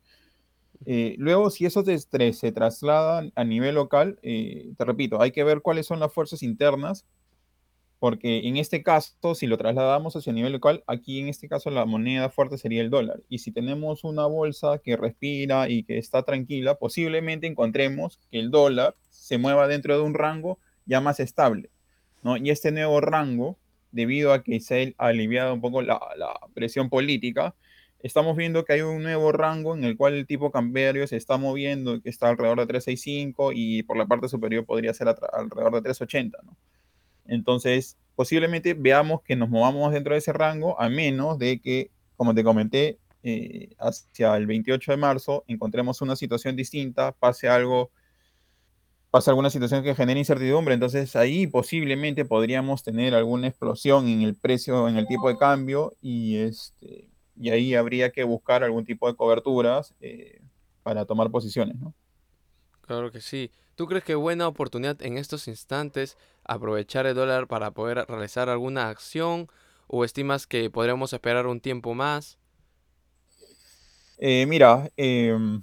Eh, 0.86 1.16
luego, 1.18 1.50
si 1.50 1.66
esos 1.66 1.88
estrés 1.88 2.38
se 2.38 2.52
trasladan 2.52 3.32
a 3.36 3.44
nivel 3.44 3.76
local, 3.76 4.18
eh, 4.22 4.72
te 4.76 4.84
repito, 4.84 5.20
hay 5.22 5.32
que 5.32 5.44
ver 5.44 5.62
cuáles 5.62 5.86
son 5.86 6.00
las 6.00 6.12
fuerzas 6.12 6.42
internas 6.42 7.06
porque 7.98 8.46
en 8.46 8.56
este 8.58 8.82
caso, 8.82 9.34
si 9.34 9.46
lo 9.46 9.56
trasladamos 9.56 10.14
hacia 10.16 10.32
nivel 10.32 10.52
local, 10.52 10.84
aquí 10.86 11.20
en 11.20 11.28
este 11.28 11.48
caso 11.48 11.70
la 11.70 11.86
moneda 11.86 12.28
fuerte 12.28 12.58
sería 12.58 12.82
el 12.82 12.90
dólar. 12.90 13.22
Y 13.28 13.38
si 13.38 13.52
tenemos 13.52 14.04
una 14.04 14.26
bolsa 14.26 14.78
que 14.78 14.96
respira 14.96 15.68
y 15.68 15.82
que 15.82 15.98
está 15.98 16.22
tranquila, 16.22 16.74
posiblemente 16.74 17.46
encontremos 17.46 18.20
que 18.30 18.38
el 18.38 18.50
dólar 18.50 18.94
se 19.10 19.38
mueva 19.38 19.66
dentro 19.66 19.96
de 19.96 20.02
un 20.02 20.14
rango 20.14 20.58
ya 20.84 21.00
más 21.00 21.20
estable. 21.20 21.70
¿no? 22.22 22.36
Y 22.36 22.50
este 22.50 22.70
nuevo 22.70 23.00
rango, 23.00 23.56
debido 23.92 24.32
a 24.32 24.42
que 24.42 24.60
se 24.60 24.94
ha 24.98 25.06
aliviado 25.06 25.54
un 25.54 25.62
poco 25.62 25.80
la, 25.80 25.98
presión 26.52 26.90
política, 26.90 27.54
estamos 28.02 28.36
viendo 28.36 28.64
que 28.64 28.74
hay 28.74 28.82
un 28.82 29.02
nuevo 29.02 29.32
rango 29.32 29.74
en 29.74 29.84
el 29.84 29.96
cual 29.96 30.14
el 30.14 30.26
tipo 30.26 30.50
cambiario 30.50 31.06
se 31.06 31.16
está 31.16 31.38
moviendo, 31.38 32.02
que 32.02 32.10
está 32.10 32.28
alrededor 32.28 32.60
de 32.60 32.66
365 32.66 33.52
y 33.54 33.82
por 33.84 33.96
la 33.96 34.06
parte 34.06 34.28
superior 34.28 34.66
podría 34.66 34.92
ser 34.92 35.08
alrededor 35.08 35.74
de 35.74 35.82
380. 35.82 36.38
¿no? 36.44 36.56
Entonces, 37.28 37.96
posiblemente 38.14 38.74
veamos 38.74 39.22
que 39.22 39.36
nos 39.36 39.48
movamos 39.48 39.92
dentro 39.92 40.14
de 40.14 40.18
ese 40.18 40.32
rango, 40.32 40.80
a 40.80 40.88
menos 40.88 41.38
de 41.38 41.60
que, 41.60 41.90
como 42.16 42.34
te 42.34 42.44
comenté, 42.44 42.98
eh, 43.22 43.74
hacia 43.78 44.36
el 44.36 44.46
28 44.46 44.92
de 44.92 44.96
marzo 44.96 45.44
encontremos 45.48 46.00
una 46.00 46.14
situación 46.14 46.54
distinta, 46.54 47.12
pase 47.12 47.48
algo, 47.48 47.90
pase 49.10 49.30
alguna 49.30 49.50
situación 49.50 49.82
que 49.82 49.94
genere 49.94 50.20
incertidumbre, 50.20 50.74
entonces 50.74 51.16
ahí 51.16 51.46
posiblemente 51.46 52.24
podríamos 52.24 52.84
tener 52.84 53.14
alguna 53.14 53.48
explosión 53.48 54.06
en 54.06 54.22
el 54.22 54.36
precio, 54.36 54.88
en 54.88 54.96
el 54.96 55.06
tipo 55.08 55.28
de 55.28 55.36
cambio, 55.36 55.94
y, 56.00 56.36
este, 56.36 57.08
y 57.36 57.50
ahí 57.50 57.74
habría 57.74 58.12
que 58.12 58.22
buscar 58.24 58.62
algún 58.62 58.84
tipo 58.84 59.08
de 59.08 59.16
coberturas 59.16 59.94
eh, 60.00 60.40
para 60.82 61.04
tomar 61.04 61.30
posiciones, 61.30 61.76
¿no? 61.80 61.94
Claro 62.82 63.10
que 63.10 63.20
sí. 63.20 63.50
¿Tú 63.76 63.86
crees 63.86 64.04
que 64.04 64.14
buena 64.14 64.48
oportunidad 64.48 65.02
en 65.02 65.18
estos 65.18 65.48
instantes 65.48 66.16
aprovechar 66.44 67.04
el 67.04 67.14
dólar 67.14 67.46
para 67.46 67.72
poder 67.72 68.06
realizar 68.08 68.48
alguna 68.48 68.88
acción 68.88 69.48
o 69.86 70.02
estimas 70.02 70.46
que 70.46 70.70
podríamos 70.70 71.12
esperar 71.12 71.46
un 71.46 71.60
tiempo 71.60 71.92
más? 71.92 72.38
Eh, 74.16 74.46
mira, 74.46 74.90
em, 74.96 75.62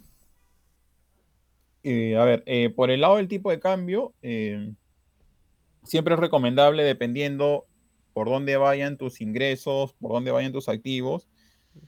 eh, 1.82 2.15
a 2.15 2.24
ver, 2.24 2.43
eh, 2.46 2.70
por 2.70 2.91
el 2.91 3.01
lado 3.01 3.15
del 3.15 3.27
tipo 3.27 3.50
de 3.50 3.60
cambio, 3.60 4.13
em, 4.22 4.75
siempre 5.82 6.13
es 6.13 6.20
recomendable, 6.20 6.84
dependiendo 6.84 7.65
por 8.13 8.29
dónde 8.29 8.58
vayan 8.58 8.96
tus 8.96 9.22
ingresos, 9.22 9.93
por 9.93 10.12
dónde 10.12 10.29
vayan 10.29 10.51
tus 10.51 10.70
activos, 10.70 11.27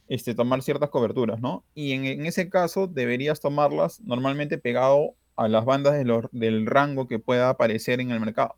este, 0.08 0.34
tomar 0.34 0.64
ciertas 0.64 0.90
coberturas, 0.90 1.40
¿no? 1.40 1.64
Y 1.76 1.92
en 1.92 2.26
ese 2.26 2.50
caso 2.50 2.88
deberías 2.88 3.40
tomarlas 3.40 4.02
normalmente 4.02 4.58
pegado 4.58 5.16
a 5.36 5.48
las 5.48 5.66
bandas 5.66 5.96
del 6.32 6.66
rango 6.66 7.08
que 7.08 7.20
pueda 7.20 7.50
aparecer 7.50 8.00
en 8.00 8.12
el 8.12 8.20
mercado. 8.20 8.56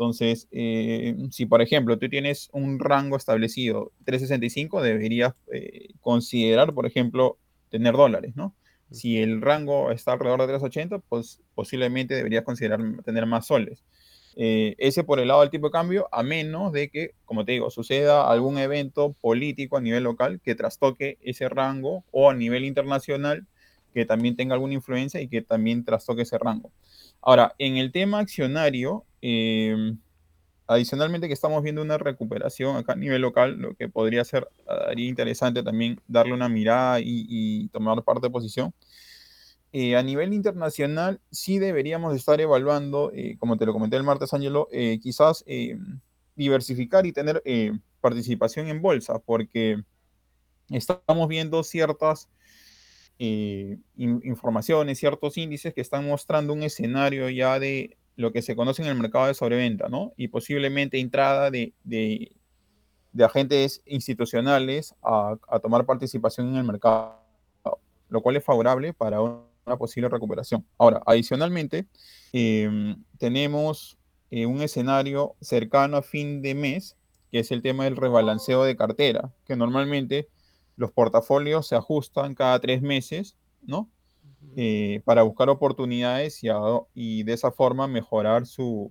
Entonces, 0.00 0.48
eh, 0.50 1.14
si 1.30 1.44
por 1.44 1.60
ejemplo 1.60 1.98
tú 1.98 2.08
tienes 2.08 2.48
un 2.52 2.78
rango 2.78 3.18
establecido 3.18 3.92
365, 4.06 4.80
deberías 4.80 5.34
eh, 5.52 5.88
considerar, 6.00 6.72
por 6.72 6.86
ejemplo, 6.86 7.38
tener 7.68 7.94
dólares, 7.94 8.34
¿no? 8.34 8.54
Si 8.90 9.18
el 9.18 9.42
rango 9.42 9.90
está 9.90 10.12
alrededor 10.12 10.40
de 10.40 10.46
380, 10.46 11.00
pues 11.00 11.42
posiblemente 11.54 12.14
deberías 12.14 12.44
considerar 12.44 12.80
tener 13.04 13.26
más 13.26 13.46
soles. 13.46 13.84
Eh, 14.36 14.74
ese 14.78 15.04
por 15.04 15.20
el 15.20 15.28
lado 15.28 15.42
del 15.42 15.50
tipo 15.50 15.66
de 15.66 15.72
cambio, 15.72 16.08
a 16.12 16.22
menos 16.22 16.72
de 16.72 16.88
que, 16.88 17.14
como 17.26 17.44
te 17.44 17.52
digo, 17.52 17.68
suceda 17.68 18.26
algún 18.30 18.56
evento 18.56 19.12
político 19.20 19.76
a 19.76 19.80
nivel 19.82 20.04
local 20.04 20.40
que 20.42 20.54
trastoque 20.54 21.18
ese 21.20 21.48
rango 21.50 22.04
o 22.10 22.30
a 22.30 22.34
nivel 22.34 22.64
internacional 22.64 23.46
que 23.92 24.04
también 24.04 24.36
tenga 24.36 24.54
alguna 24.54 24.74
influencia 24.74 25.20
y 25.20 25.28
que 25.28 25.42
también 25.42 25.84
trastoque 25.84 26.22
ese 26.22 26.38
rango. 26.38 26.70
Ahora, 27.20 27.54
en 27.58 27.76
el 27.76 27.92
tema 27.92 28.18
accionario, 28.18 29.04
em, 29.20 29.98
adicionalmente 30.70 31.26
que 31.26 31.34
estamos 31.34 31.62
viendo 31.64 31.82
una 31.82 31.98
recuperación 31.98 32.76
acá 32.76 32.92
a 32.92 32.96
nivel 32.96 33.22
local, 33.22 33.58
lo 33.58 33.74
que 33.74 33.88
podría 33.88 34.24
ser, 34.24 34.48
interesante 34.96 35.62
también 35.64 36.00
darle 36.06 36.32
una 36.32 36.48
mirada 36.48 37.00
y, 37.02 37.68
tomar 37.72 38.02
parte 38.04 38.28
de 38.28 38.30
posición. 38.30 38.72
Eh, 39.72 39.96
a 39.96 40.02
nivel 40.02 40.32
internacional, 40.32 41.20
sí 41.30 41.58
deberíamos 41.58 42.14
estar 42.14 42.40
evaluando, 42.40 43.10
eh, 43.14 43.36
como 43.38 43.56
te 43.56 43.66
lo 43.66 43.72
comenté 43.72 43.96
el 43.96 44.04
martes, 44.04 44.32
Ángelo, 44.32 44.68
eh, 44.72 44.98
quizás 45.02 45.44
diversificar 46.36 47.04
y 47.04 47.12
tener 47.12 47.42
participación 48.00 48.68
en 48.68 48.80
bolsa, 48.80 49.18
porque 49.18 49.82
estamos 50.70 51.28
viendo 51.28 51.64
ciertas 51.64 52.28
eh, 53.22 53.76
informaciones, 53.96 54.98
ciertos 54.98 55.36
índices 55.36 55.74
que 55.74 55.82
están 55.82 56.06
mostrando 56.06 56.54
un 56.54 56.62
escenario 56.62 57.28
ya 57.28 57.58
de 57.58 57.98
lo 58.16 58.32
que 58.32 58.40
se 58.40 58.56
conoce 58.56 58.80
en 58.80 58.88
el 58.88 58.94
mercado 58.94 59.26
de 59.26 59.34
sobreventa, 59.34 59.90
¿no? 59.90 60.14
Y 60.16 60.28
posiblemente 60.28 60.98
entrada 60.98 61.50
de, 61.50 61.74
de, 61.84 62.32
agentes 63.22 63.82
institucionales 63.84 64.94
a, 65.02 65.36
tomar 65.62 65.84
participación 65.84 66.48
en 66.48 66.56
el 66.56 66.64
mercado, 66.64 67.20
lo 68.08 68.22
cual 68.22 68.36
es 68.36 68.44
favorable 68.44 68.94
para 68.94 69.20
una 69.20 69.76
posible 69.76 70.08
recuperación. 70.08 70.64
Ahora, 70.78 71.02
adicionalmente, 71.04 71.84
em, 72.32 73.04
tenemos 73.18 73.98
eh, 74.30 74.46
un 74.46 74.62
escenario 74.62 75.36
cercano 75.42 75.98
a 75.98 76.02
fin 76.02 76.40
de 76.40 76.54
mes, 76.54 76.96
que 77.30 77.40
es 77.40 77.50
el 77.50 77.60
tema 77.60 77.84
del 77.84 77.96
rebalanceo 77.96 78.64
de 78.64 78.76
cartera, 78.76 79.30
que 79.44 79.56
normalmente 79.56 80.30
los 80.80 80.92
portafolios 80.92 81.68
se 81.68 81.76
ajustan 81.76 82.34
cada 82.34 82.58
tres 82.58 82.80
meses, 82.80 83.36
¿no? 83.60 83.90
Eh, 84.56 85.02
para 85.04 85.22
buscar 85.22 85.50
oportunidades 85.50 86.42
y, 86.42 86.48
y, 86.94 87.22
de 87.22 87.34
esa 87.34 87.52
forma 87.52 87.86
mejorar 87.86 88.46
su, 88.46 88.90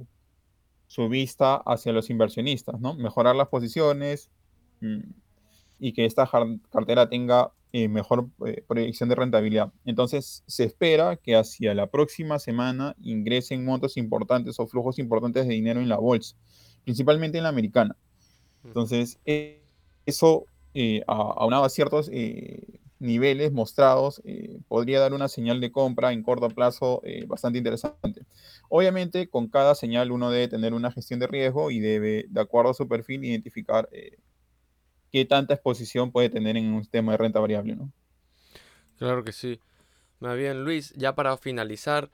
su, 0.86 1.10
vista 1.10 1.56
hacia 1.56 1.92
los 1.92 2.12
inversionistas, 2.12 2.80
¿no? 2.80 2.94
Mejorar 2.94 3.36
las 3.36 3.48
posiciones 3.48 4.30
mm, 4.82 5.00
y 5.80 5.94
que 5.94 6.06
esta 6.06 6.30
cartera 6.70 7.10
tenga 7.10 7.52
eh, 7.74 7.88
mejor 7.88 8.30
eh, 8.46 8.64
proyección 8.68 9.10
de 9.10 9.16
rentabilidad. 9.16 9.74
Entonces, 9.84 10.44
se 10.46 10.66
espera 10.66 11.16
que 11.16 11.36
hacia 11.36 11.74
la 11.74 11.88
próxima 11.88 12.38
semana 12.38 12.96
ingresen 13.02 13.66
montos 13.66 13.98
importantes 13.98 14.60
o 14.60 14.68
flujos 14.68 15.00
importantes 15.00 15.48
de 15.48 15.56
dinero 15.56 15.82
en 15.82 15.90
la 15.90 15.98
bolsa, 15.98 16.36
principalmente 16.84 17.40
en 17.40 17.46
la 17.46 17.50
americana. 17.50 17.98
Entonces, 18.64 19.20
eso 20.06 20.46
eh, 20.74 21.02
a 21.08 21.70
ciertos 21.70 22.10
eh, 22.12 22.80
niveles 23.00 23.52
mostrados, 23.52 24.22
eh, 24.26 24.60
podría 24.68 25.00
dar 25.00 25.14
una 25.14 25.28
señal 25.28 25.62
de 25.62 25.72
compra 25.72 26.12
en 26.12 26.22
corto 26.22 26.50
plazo 26.50 27.02
eh, 27.04 27.26
bastante 27.26 27.58
interesante. 27.58 28.26
Obviamente, 28.70 29.28
con 29.30 29.48
cada 29.48 29.74
señal 29.74 30.12
uno 30.12 30.30
debe 30.30 30.48
tener 30.48 30.74
una 30.74 30.92
gestión 30.92 31.20
de 31.20 31.28
riesgo 31.28 31.72
y 31.72 31.80
debe, 31.80 32.26
de 32.30 32.42
acuerdo 32.42 32.72
a 32.72 32.74
su 32.74 32.88
perfil, 32.88 33.24
identificar 33.24 33.90
qué 35.12 35.26
tanta 35.26 35.56
exposición 35.56 36.12
puede 36.12 36.30
tener 36.30 36.56
en 36.56 36.74
un 36.74 36.86
tema 36.86 37.14
de 37.14 37.18
renta 37.18 37.40
variable, 37.40 37.76
¿no? 37.76 37.92
Claro 38.98 39.24
que 39.24 39.32
sí. 39.32 39.60
Más 40.20 40.38
bien, 40.38 40.64
Luis, 40.64 40.94
ya 40.96 41.16
para 41.16 41.36
finalizar, 41.38 42.12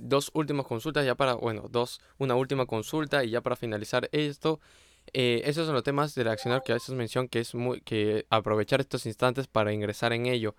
dos 0.00 0.30
últimas 0.34 0.66
consultas, 0.66 1.06
ya 1.06 1.14
para, 1.14 1.34
bueno, 1.34 1.68
dos, 1.70 2.00
una 2.18 2.34
última 2.34 2.66
consulta 2.66 3.24
y 3.24 3.30
ya 3.30 3.40
para 3.40 3.56
finalizar 3.56 4.08
esto, 4.12 4.58
eh, 5.12 5.42
esos 5.44 5.66
son 5.66 5.74
los 5.74 5.84
temas 5.84 6.14
del 6.14 6.28
accionar 6.28 6.62
que 6.62 6.72
a 6.72 6.76
veces 6.76 6.94
mencionan 6.94 7.28
que 7.28 7.40
es 7.40 7.54
muy 7.54 7.80
que 7.80 8.26
aprovechar 8.30 8.80
estos 8.80 9.06
instantes 9.06 9.46
para 9.46 9.72
ingresar 9.72 10.12
en 10.12 10.26
ello. 10.26 10.54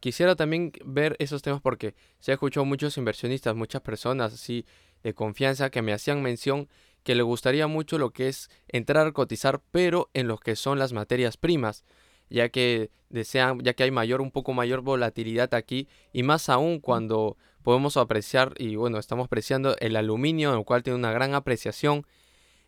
Quisiera 0.00 0.36
también 0.36 0.72
ver 0.84 1.16
esos 1.18 1.42
temas 1.42 1.60
porque 1.60 1.94
se 2.18 2.30
ha 2.30 2.34
escuchado 2.34 2.64
muchos 2.64 2.96
inversionistas, 2.98 3.54
muchas 3.56 3.82
personas 3.82 4.34
así 4.34 4.66
de 5.02 5.14
confianza 5.14 5.70
que 5.70 5.82
me 5.82 5.92
hacían 5.92 6.22
mención 6.22 6.68
que 7.06 7.14
le 7.14 7.22
gustaría 7.22 7.68
mucho 7.68 7.98
lo 7.98 8.10
que 8.10 8.26
es 8.28 8.50
entrar 8.66 9.06
a 9.06 9.12
cotizar, 9.12 9.62
pero 9.70 10.10
en 10.12 10.26
lo 10.26 10.38
que 10.38 10.56
son 10.56 10.80
las 10.80 10.92
materias 10.92 11.36
primas, 11.36 11.84
ya 12.28 12.48
que 12.48 12.90
desean, 13.10 13.60
ya 13.60 13.74
que 13.74 13.84
hay 13.84 13.92
mayor, 13.92 14.20
un 14.20 14.32
poco 14.32 14.52
mayor 14.52 14.80
volatilidad 14.80 15.54
aquí, 15.54 15.86
y 16.12 16.24
más 16.24 16.48
aún 16.48 16.80
cuando 16.80 17.36
podemos 17.62 17.96
apreciar, 17.96 18.54
y 18.58 18.74
bueno, 18.74 18.98
estamos 18.98 19.26
apreciando 19.26 19.76
el 19.78 19.94
aluminio, 19.94 20.50
en 20.52 20.58
el 20.58 20.64
cual 20.64 20.82
tiene 20.82 20.98
una 20.98 21.12
gran 21.12 21.34
apreciación, 21.34 22.04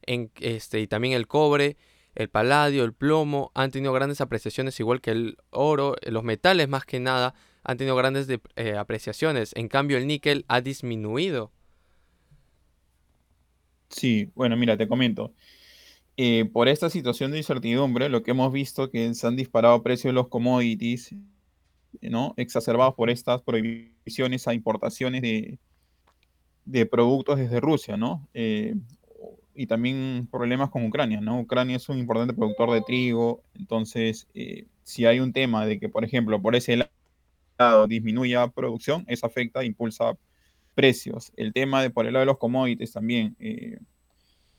este, 0.03 0.81
y 0.81 0.87
también 0.87 1.15
el 1.15 1.27
cobre, 1.27 1.77
el 2.15 2.29
paladio, 2.29 2.85
el 2.85 2.93
plomo 2.93 3.53
han 3.55 3.71
tenido 3.71 3.93
grandes 3.93 4.21
apreciaciones 4.21 4.79
igual 4.81 5.01
que 5.01 5.13
el 5.13 5.37
oro, 5.51 5.97
los 6.03 6.25
metales 6.25 6.69
más 6.69 6.85
que 6.85 7.01
nada 7.01 7.35
han 7.63 7.77
tenido 7.77 7.97
grandes 7.97 8.29
eh, 8.57 8.77
apreciaciones. 8.77 9.53
En 9.55 9.69
cambio, 9.69 9.99
el 9.99 10.07
níquel 10.07 10.45
ha 10.49 10.61
disminuido. 10.61 11.53
Sí, 13.91 14.31
bueno, 14.35 14.57
mira, 14.57 14.77
te 14.77 14.89
comento. 14.89 15.33
Eh, 16.17 16.47
por 16.53 16.69
esta 16.69 16.91
situación 16.91 17.31
de 17.31 17.39
incertidumbre, 17.39 18.09
lo 18.09 18.23
que 18.23 18.33
hemos 18.33 18.53
visto 18.53 18.91
que 18.91 19.15
se 19.15 19.27
han 19.27 19.37
disparado 19.37 19.83
precios 19.83 20.11
de 20.11 20.15
los 20.15 20.29
commodities, 20.29 21.15
¿no? 22.01 22.35
Exacerbados 22.37 22.95
por 22.95 23.11
estas 23.11 23.43
prohibiciones 23.43 24.49
a 24.49 24.55
importaciones 24.55 25.23
de, 25.23 25.59
de 26.65 26.87
productos 26.87 27.39
desde 27.39 27.61
Rusia, 27.61 27.97
¿no? 27.97 28.29
Eh, 28.35 28.75
y 29.59 29.67
también 29.67 30.29
problemas 30.31 30.71
con 30.71 30.87
Ucrania, 30.87 31.21
¿no? 31.21 31.41
Ucrania 31.41 31.77
es 31.77 31.89
un 31.89 31.99
importante 31.99 32.33
productor 32.33 32.71
de 32.71 32.81
trigo, 32.81 33.43
entonces 33.59 34.29
eh, 34.33 34.67
si 34.85 35.05
hay 35.05 35.19
un 35.19 35.33
tema 35.33 35.67
de 35.67 35.81
que, 35.81 35.89
por 35.89 36.05
ejemplo, 36.05 36.41
por 36.41 36.55
ese 36.55 36.89
lado 37.59 37.89
disminuya 37.89 38.47
producción, 38.47 39.05
eso 39.09 39.27
afecta, 39.27 39.65
impulsa 39.65 40.17
precios. 40.77 41.33
El 41.37 41.53
tema 41.53 41.83
de 41.83 41.91
por 41.91 42.07
el 42.07 42.13
lado 42.13 42.21
de 42.21 42.27
los 42.27 42.39
commodities 42.39 42.93
también, 42.93 43.35
eh, 43.41 43.81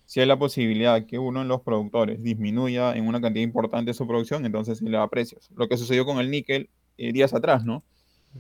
si 0.04 0.20
hay 0.20 0.26
la 0.26 0.38
posibilidad 0.38 1.06
que 1.06 1.18
uno 1.18 1.40
de 1.40 1.46
los 1.46 1.62
productores 1.62 2.22
disminuya 2.22 2.94
en 2.94 3.08
una 3.08 3.22
cantidad 3.22 3.46
importante 3.46 3.94
su 3.94 4.06
producción, 4.06 4.46
entonces 4.46 4.80
se 4.80 4.84
le 4.84 4.98
da 4.98 5.08
precios. 5.08 5.50
Lo 5.56 5.70
que 5.70 5.78
sucedió 5.78 6.06
con 6.06 6.20
el 6.20 6.30
níquel 6.30 6.70
días 6.98 7.34
atrás, 7.34 7.64
¿no? 7.64 7.86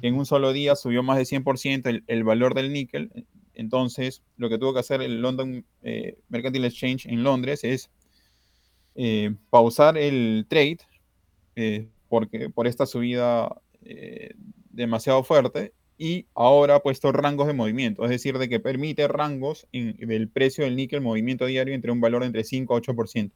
En 0.02 0.16
un 0.16 0.26
solo 0.26 0.52
día 0.52 0.76
subió 0.76 1.04
más 1.04 1.18
de 1.18 1.24
100% 1.24 1.88
el, 1.88 2.04
el 2.08 2.26
valor 2.26 2.54
del 2.54 2.74
níquel, 2.74 3.26
entonces, 3.60 4.24
lo 4.38 4.50
que 4.50 4.58
tuvo 4.58 4.74
que 4.74 4.80
hacer 4.80 5.02
el 5.02 5.22
London 5.22 5.66
eh, 5.84 6.18
Mercantile 6.30 6.68
Exchange 6.68 7.08
en 7.08 7.24
Londres 7.24 7.66
es 7.66 7.92
eh, 8.96 9.36
pausar 9.50 9.98
el 9.98 10.46
trade 10.48 10.80
eh, 11.58 11.90
porque, 12.08 12.50
por 12.50 12.68
esta 12.68 12.86
subida 12.86 13.62
demasiado 14.72 15.24
fuerte 15.24 15.74
y 15.98 16.28
ahora 16.36 16.76
ha 16.76 16.80
puesto 16.82 17.12
rangos 17.12 17.48
de 17.48 17.54
movimiento, 17.54 18.06
es 18.06 18.10
decir, 18.12 18.38
de 18.38 18.48
que 18.48 18.62
permite 18.62 19.08
rangos 19.10 19.68
del 19.72 20.30
precio 20.30 20.64
del 20.64 20.78
níquel 20.78 21.02
movimiento 21.02 21.46
diario 21.46 21.74
entre 21.74 21.92
un 21.92 22.00
valor 22.00 22.24
entre 22.24 22.46
5 22.46 22.76
a 22.76 22.82
8%. 22.82 23.32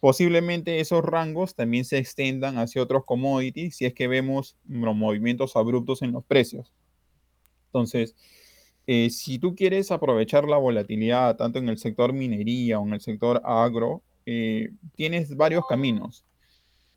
Posiblemente 0.00 0.80
esos 0.80 1.04
rangos 1.04 1.54
también 1.54 1.84
se 1.84 1.98
extendan 1.98 2.56
hacia 2.56 2.82
otros 2.82 3.04
commodities 3.04 3.76
si 3.76 3.84
es 3.84 3.92
que 3.92 4.08
vemos 4.08 4.56
movimientos 4.64 5.56
abruptos 5.56 6.00
en 6.00 6.12
los 6.12 6.24
precios. 6.24 6.72
Entonces, 7.66 8.14
eh, 8.86 9.08
si 9.10 9.38
tú 9.38 9.54
quieres 9.54 9.90
aprovechar 9.90 10.44
la 10.44 10.58
volatilidad 10.58 11.36
tanto 11.36 11.58
en 11.58 11.68
el 11.68 11.78
sector 11.78 12.12
minería 12.12 12.78
o 12.78 12.86
en 12.86 12.94
el 12.94 13.00
sector 13.00 13.40
agro, 13.44 14.02
eh, 14.26 14.70
tienes 14.94 15.36
varios 15.36 15.66
caminos. 15.66 16.24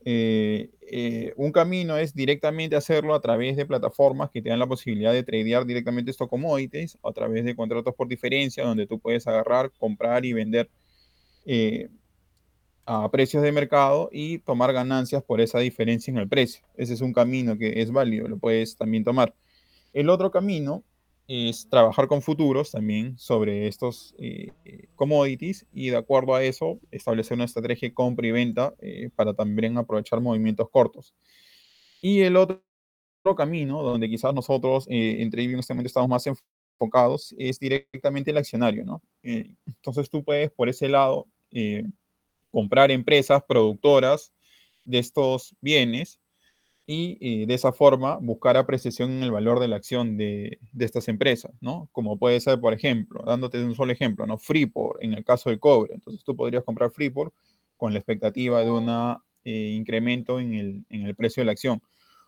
Eh, 0.04 1.32
un 1.36 1.52
camino 1.52 1.96
es 1.98 2.14
directamente 2.14 2.76
hacerlo 2.76 3.14
a 3.14 3.20
través 3.20 3.56
de 3.56 3.66
plataformas 3.66 4.30
que 4.30 4.40
te 4.40 4.48
dan 4.48 4.58
la 4.58 4.66
posibilidad 4.66 5.12
de 5.12 5.22
tradear 5.22 5.66
directamente 5.66 6.10
estos 6.10 6.28
commodities, 6.28 6.98
a 7.02 7.12
través 7.12 7.44
de 7.44 7.56
contratos 7.56 7.94
por 7.94 8.08
diferencia, 8.08 8.64
donde 8.64 8.86
tú 8.86 8.98
puedes 8.98 9.26
agarrar, 9.26 9.70
comprar 9.78 10.24
y 10.24 10.32
vender 10.32 10.70
a 12.86 13.10
precios 13.10 13.42
de 13.42 13.52
mercado 13.52 14.08
y 14.12 14.38
tomar 14.38 14.72
ganancias 14.72 15.22
por 15.22 15.40
esa 15.40 15.58
diferencia 15.58 16.10
en 16.10 16.18
el 16.18 16.28
precio. 16.28 16.62
Ese 16.76 16.94
es 16.94 17.00
un 17.00 17.12
camino 17.12 17.56
que 17.58 17.80
es 17.82 17.90
válido, 17.90 18.28
lo 18.28 18.38
puedes 18.38 18.76
también 18.76 19.04
tomar. 19.04 19.34
El 19.92 20.08
otro 20.08 20.30
camino 20.30 20.82
es 21.28 21.68
trabajar 21.68 22.08
con 22.08 22.22
futuros 22.22 22.70
también 22.70 23.18
sobre 23.18 23.68
estos 23.68 24.14
eh, 24.18 24.50
commodities 24.96 25.66
y 25.74 25.90
de 25.90 25.98
acuerdo 25.98 26.34
a 26.34 26.42
eso 26.42 26.80
establecer 26.90 27.34
una 27.34 27.44
estrategia 27.44 27.90
de 27.90 27.94
compra 27.94 28.26
y 28.26 28.32
venta 28.32 28.74
eh, 28.80 29.10
para 29.14 29.34
también 29.34 29.76
aprovechar 29.76 30.22
movimientos 30.22 30.70
cortos. 30.70 31.14
Y 32.00 32.22
el 32.22 32.36
otro 32.36 32.62
camino 33.36 33.82
donde 33.82 34.08
quizás 34.08 34.32
nosotros 34.32 34.86
eh, 34.88 35.16
entre 35.20 35.44
en 35.44 35.58
este 35.58 35.74
momento 35.74 35.88
estamos 35.88 36.08
más 36.08 36.26
enfocados 36.26 37.34
es 37.36 37.58
directamente 37.58 38.30
el 38.30 38.38
accionario, 38.38 38.84
¿no? 38.84 39.02
entonces 39.22 40.08
tú 40.08 40.24
puedes 40.24 40.50
por 40.52 40.68
ese 40.68 40.88
lado 40.88 41.26
comprar 42.50 42.90
empresas 42.90 43.42
productoras 43.46 44.32
de 44.84 45.00
estos 45.00 45.54
bienes 45.60 46.18
y 46.90 47.18
eh, 47.20 47.46
de 47.46 47.52
esa 47.52 47.70
forma 47.70 48.16
buscar 48.16 48.56
apreciación 48.56 49.10
en 49.10 49.22
el 49.22 49.30
valor 49.30 49.60
de 49.60 49.68
la 49.68 49.76
acción 49.76 50.16
de, 50.16 50.58
estas 50.78 51.06
empresas, 51.08 51.52
¿no? 51.60 51.90
Como 51.92 52.18
puede 52.18 52.40
ser, 52.40 52.58
por 52.60 52.72
ejemplo, 52.72 53.22
dándote 53.26 53.62
un 53.62 53.74
solo 53.74 53.92
ejemplo, 53.92 54.26
¿no? 54.26 54.38
Freeport, 54.38 55.02
en 55.02 55.12
el 55.12 55.22
caso 55.22 55.50
del 55.50 55.60
cobre. 55.60 55.92
Entonces 55.92 56.24
tú 56.24 56.34
podrías 56.34 56.64
comprar 56.64 56.90
Freeport 56.90 57.34
con 57.76 57.92
la 57.92 57.98
expectativa 57.98 58.64
de 58.64 58.70
un 58.70 58.88
eh, 59.44 59.74
incremento 59.76 60.40
en 60.40 60.54
el, 60.54 60.86
en 60.88 61.02
el, 61.04 61.14
precio 61.14 61.42
de 61.42 61.44
la 61.44 61.52
acción. 61.52 61.82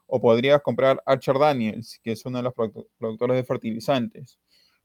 O 0.07 0.21
podrías 0.21 0.61
comprar 0.61 1.03
Archer 1.07 1.39
Daniels, 1.39 1.99
que 2.05 2.13
es 2.13 2.27
una 2.27 2.41
de 2.41 2.45
las 2.45 2.53
productoras 2.99 3.39
de 3.39 3.45
fertilizantes. 3.45 4.39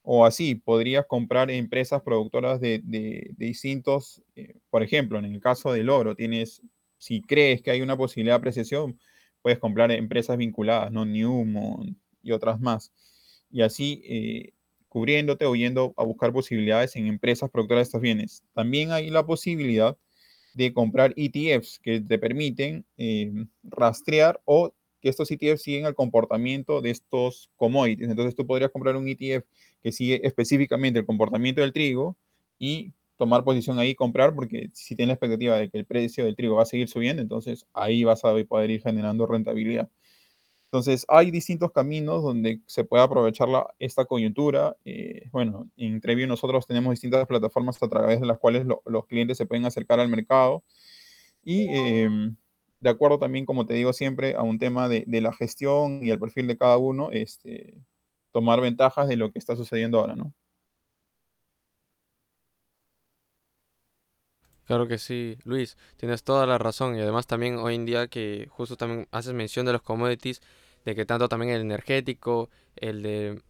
O 0.04 0.26
así, 0.26 0.56
podrías 0.56 1.06
comprar 1.06 1.52
empresas 1.52 2.02
productoras 2.02 2.62
de, 2.62 2.80
de, 2.82 3.30
distintos, 3.36 4.22
eh, 4.38 4.56
por 4.70 4.84
ejemplo, 4.84 5.20
en 5.20 5.26
el 5.26 5.42
caso 5.42 5.74
del 5.74 5.90
oro, 5.90 6.16
tienes, 6.16 6.62
si 6.98 7.22
crees 7.22 7.62
que 7.62 7.72
hay 7.72 7.82
una 7.82 7.98
posibilidad 7.98 8.36
de 8.36 8.40
apreciación, 8.40 8.98
puedes 9.46 9.60
comprar 9.60 9.92
empresas 9.92 10.38
vinculadas, 10.38 10.92
¿no? 10.92 11.06
Newmont 11.06 11.96
y 12.24 12.32
otras 12.32 12.60
más. 12.60 12.92
Y 13.52 13.62
así 13.62 14.02
eh, 14.06 14.54
cubriéndote 14.90 15.46
o 15.46 15.56
yendo 15.56 15.94
a 15.98 16.04
buscar 16.04 16.34
posibilidades 16.34 16.96
en 16.96 17.06
empresas 17.06 17.52
productoras 17.52 17.82
de 17.82 17.84
estos 17.84 18.02
bienes. 18.02 18.44
También 18.56 18.92
hay 18.92 19.12
la 19.12 19.24
posibilidad 19.24 19.96
de 20.56 20.74
comprar 20.74 21.14
ETFs 21.16 21.78
que 21.78 22.02
te 22.02 22.18
permiten 22.18 22.88
eh, 22.98 23.32
rastrear 23.62 24.42
o 24.46 24.74
que 25.00 25.10
estos 25.10 25.30
ETFs 25.30 25.62
siguen 25.62 25.86
el 25.86 25.94
comportamiento 25.94 26.82
de 26.82 26.90
estos 26.90 27.52
commodities. 27.56 28.10
Entonces 28.10 28.36
tú 28.36 28.48
podrías 28.48 28.72
comprar 28.72 28.96
un 28.96 29.08
ETF 29.08 29.46
que 29.84 29.92
sigue 29.92 30.22
específicamente 30.24 30.98
el 30.98 31.06
comportamiento 31.06 31.62
del 31.62 31.72
trigo 31.72 32.18
y 32.58 32.94
tomar 33.18 33.44
posición 33.44 33.80
ahí 33.80 33.92
y 33.92 33.96
comprar, 33.96 34.36
porque 34.36 34.70
si 34.74 34.96
tienes 34.96 35.10
la 35.10 35.14
expectativa 35.14 35.58
de 35.58 35.70
que 35.70 35.78
el 35.78 35.86
precio 35.86 36.26
del 36.26 36.36
trigo 36.36 36.56
va 36.56 36.64
a 36.64 36.66
seguir 36.66 36.88
subiendo, 36.90 37.22
entonces 37.22 37.66
ahí 37.74 38.04
vas 38.04 38.26
a 38.26 38.34
poder 38.48 38.72
ir 38.72 38.82
generando 38.82 39.26
rentabilidad. 39.26 39.90
Entonces, 40.66 41.06
hay 41.08 41.32
distintos 41.32 41.72
caminos 41.72 42.22
donde 42.22 42.60
se 42.66 42.84
puede 42.84 43.04
aprovechar 43.04 43.48
la, 43.48 43.66
esta 43.80 44.04
coyuntura. 44.06 44.76
Eh, 44.84 45.30
bueno, 45.32 45.70
en 45.78 46.02
Trevi 46.02 46.28
nosotros 46.28 46.68
tenemos 46.68 46.92
distintas 46.92 47.26
plataformas 47.28 47.82
a 47.82 47.88
través 47.88 48.20
de 48.20 48.26
las 48.28 48.40
cuales 48.40 48.66
los 48.86 49.06
clientes 49.06 49.38
se 49.38 49.46
pueden 49.46 49.66
acercar 49.66 50.02
al 50.02 50.10
mercado. 50.10 50.64
Y 51.44 51.68
em, 51.70 52.36
de 52.82 52.90
acuerdo 52.90 53.20
también, 53.20 53.46
como 53.46 53.66
te 53.66 53.74
digo 53.76 53.94
siempre, 53.94 54.36
a 54.36 54.42
un 54.44 54.60
tema 54.60 54.90
de, 54.90 55.06
de, 55.08 55.22
la 55.22 55.32
gestión 55.34 56.02
y 56.04 56.10
el 56.12 56.20
perfil 56.20 56.48
de 56.48 56.58
cada 56.58 56.78
uno, 56.78 57.10
este, 57.12 57.82
tomar 58.34 58.60
ventajas 58.60 59.08
de 59.08 59.16
lo 59.18 59.32
que 59.32 59.40
está 59.40 59.56
sucediendo 59.56 60.00
ahora, 60.00 60.16
¿no? 60.16 60.34
Claro 64.66 64.88
que 64.88 64.98
sí, 64.98 65.38
Luis, 65.44 65.78
tienes 65.98 66.24
toda 66.24 66.48
la 66.48 66.58
razón 66.58 66.96
y 66.96 67.02
además 67.02 67.28
también 67.28 67.58
hoy 67.58 67.76
en 67.76 67.86
día 67.86 68.08
que 68.08 68.48
justo 68.50 68.76
también 68.76 69.08
haces 69.12 69.34
mención 69.34 69.66
de 69.66 69.74
los 69.74 69.84
commodities, 69.84 70.42
de 70.86 70.96
que 70.96 71.06
tanto 71.06 71.30
también 71.30 71.52
el 71.52 71.62
energético, 71.62 72.50
el 72.76 73.04
de 73.04 73.42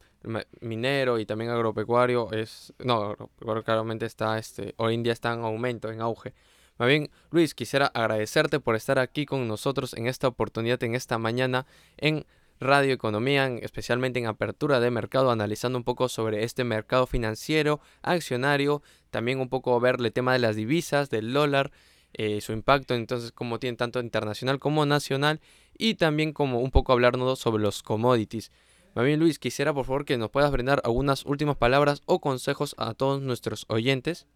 minero 0.59 1.19
y 1.19 1.25
también 1.25 1.51
agropecuario 1.51 2.31
es, 2.31 2.73
no, 2.79 3.01
agropecuario 3.11 3.63
claramente 3.63 4.05
está, 4.05 4.37
este, 4.37 4.73
hoy 4.77 4.95
en 4.95 5.03
día 5.03 5.13
está 5.13 5.33
en 5.33 5.41
aumento, 5.41 5.89
en 5.89 6.01
auge. 6.01 6.33
Más 6.77 6.89
bien, 6.89 7.09
Luis, 7.31 7.55
quisiera 7.55 7.85
agradecerte 7.87 8.59
por 8.59 8.75
estar 8.75 8.99
aquí 8.99 9.25
con 9.25 9.47
nosotros 9.47 9.93
en 9.93 10.07
esta 10.07 10.27
oportunidad, 10.27 10.83
en 10.83 10.95
esta 10.95 11.17
mañana, 11.17 11.65
en 11.97 12.25
Radio 12.59 12.93
Economía, 12.93 13.47
especialmente 13.61 14.19
en 14.19 14.27
apertura 14.27 14.79
de 14.79 14.89
mercado, 14.89 15.29
analizando 15.29 15.77
un 15.77 15.83
poco 15.83 16.07
sobre 16.07 16.43
este 16.43 16.63
mercado 16.63 17.05
financiero, 17.05 17.81
accionario, 18.01 18.81
también 19.09 19.39
un 19.39 19.49
poco 19.49 19.77
ver 19.79 19.97
el 19.99 20.13
tema 20.13 20.31
de 20.33 20.39
las 20.39 20.55
divisas, 20.55 21.09
del 21.09 21.33
dólar, 21.33 21.71
eh, 22.13 22.39
su 22.39 22.53
impacto, 22.53 22.95
entonces 22.95 23.33
como 23.33 23.59
tiene 23.59 23.75
tanto 23.75 23.99
internacional 23.99 24.59
como 24.59 24.85
nacional, 24.85 25.41
y 25.77 25.95
también 25.95 26.31
como 26.31 26.61
un 26.61 26.71
poco 26.71 26.93
hablarnos 26.93 27.39
sobre 27.39 27.61
los 27.61 27.83
commodities. 27.83 28.51
Más 28.93 29.05
Luis, 29.17 29.39
quisiera 29.39 29.73
por 29.73 29.85
favor 29.85 30.05
que 30.05 30.17
nos 30.17 30.29
puedas 30.29 30.49
brindar 30.51 30.81
algunas 30.85 31.25
últimas 31.25 31.57
palabras 31.57 32.01
o 32.05 32.21
consejos 32.21 32.73
a 32.77 32.93
todos 32.93 33.21
nuestros 33.21 33.65
oyentes. 33.67 34.27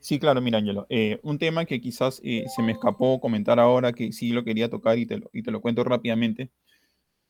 Sí, 0.00 0.18
claro, 0.18 0.40
mira, 0.40 0.56
Angelo. 0.56 0.86
Eh, 0.88 1.20
un 1.22 1.38
tema 1.38 1.66
que 1.66 1.78
quizás 1.82 2.22
eh, 2.24 2.46
se 2.54 2.62
me 2.62 2.72
escapó 2.72 3.20
comentar 3.20 3.60
ahora, 3.60 3.92
que 3.92 4.12
sí 4.12 4.30
lo 4.30 4.44
quería 4.44 4.70
tocar 4.70 4.96
y 4.98 5.04
te 5.04 5.50
lo 5.50 5.60
cuento 5.60 5.84
rápidamente, 5.84 6.50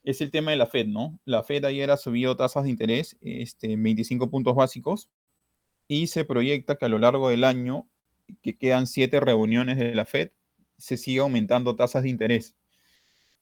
es 0.07 0.21
el 0.21 0.31
tema 0.31 0.53
de 0.53 0.57
la 0.57 0.67
Fed, 0.67 0.87
¿no? 0.87 1.19
La 1.25 1.43
Fed 1.43 1.65
ayer 1.65 1.91
ha 1.91 1.97
subido 1.97 2.37
tasas 2.37 2.63
de 2.65 2.71
interés 2.71 3.17
este, 3.21 3.77
25 3.77 4.31
puntos 4.31 4.55
básicos 4.55 5.11
y 5.89 6.07
se 6.07 6.25
proyecta 6.25 6.77
que 6.77 6.85
a 6.85 6.89
lo 6.89 7.01
largo 7.01 7.29
del 7.29 7.43
año, 7.43 7.89
que 8.41 8.57
quedan 8.57 8.87
siete 8.87 9.19
reuniones 9.19 9.79
de 9.79 9.95
la 9.97 10.05
Fed, 10.05 10.31
se 10.79 10.97
siga 10.97 11.25
aumentando 11.25 11.75
tasas 11.75 12.05
de 12.05 12.11
interés. 12.11 12.55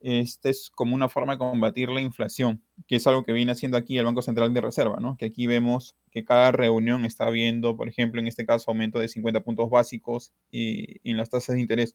Este 0.01 0.51
es 0.51 0.71
como 0.71 0.95
una 0.95 1.11
forma 1.11 1.35
de 1.35 1.39
combatir 1.39 1.91
la 1.91 2.01
inflación, 2.01 2.63
que 2.87 2.97
es 2.97 3.07
algo 3.07 3.25
que 3.25 3.33
viene 3.33 3.53
haciendo 3.53 3.77
aquí 3.77 3.99
el 3.99 4.07
Banco 4.07 4.23
Central 4.23 4.55
de 4.55 4.63
Reserva, 4.63 4.99
¿no? 5.01 5.19
Que 5.19 5.27
aquí 5.27 5.47
vemos 5.47 5.97
que 6.11 6.25
cada 6.25 6.51
reunión 6.51 7.05
está 7.05 7.29
viendo, 7.29 7.77
por 7.77 7.89
ejemplo, 7.89 8.21
en 8.21 8.27
este 8.27 8.47
caso, 8.47 8.71
aumento 8.71 8.99
de 8.99 9.09
50 9.09 9.41
puntos 9.41 9.69
básicos 9.69 10.33
y, 10.51 10.99
en 11.09 11.19
las 11.19 11.29
tasas 11.29 11.57
de 11.57 11.61
interés. 11.61 11.95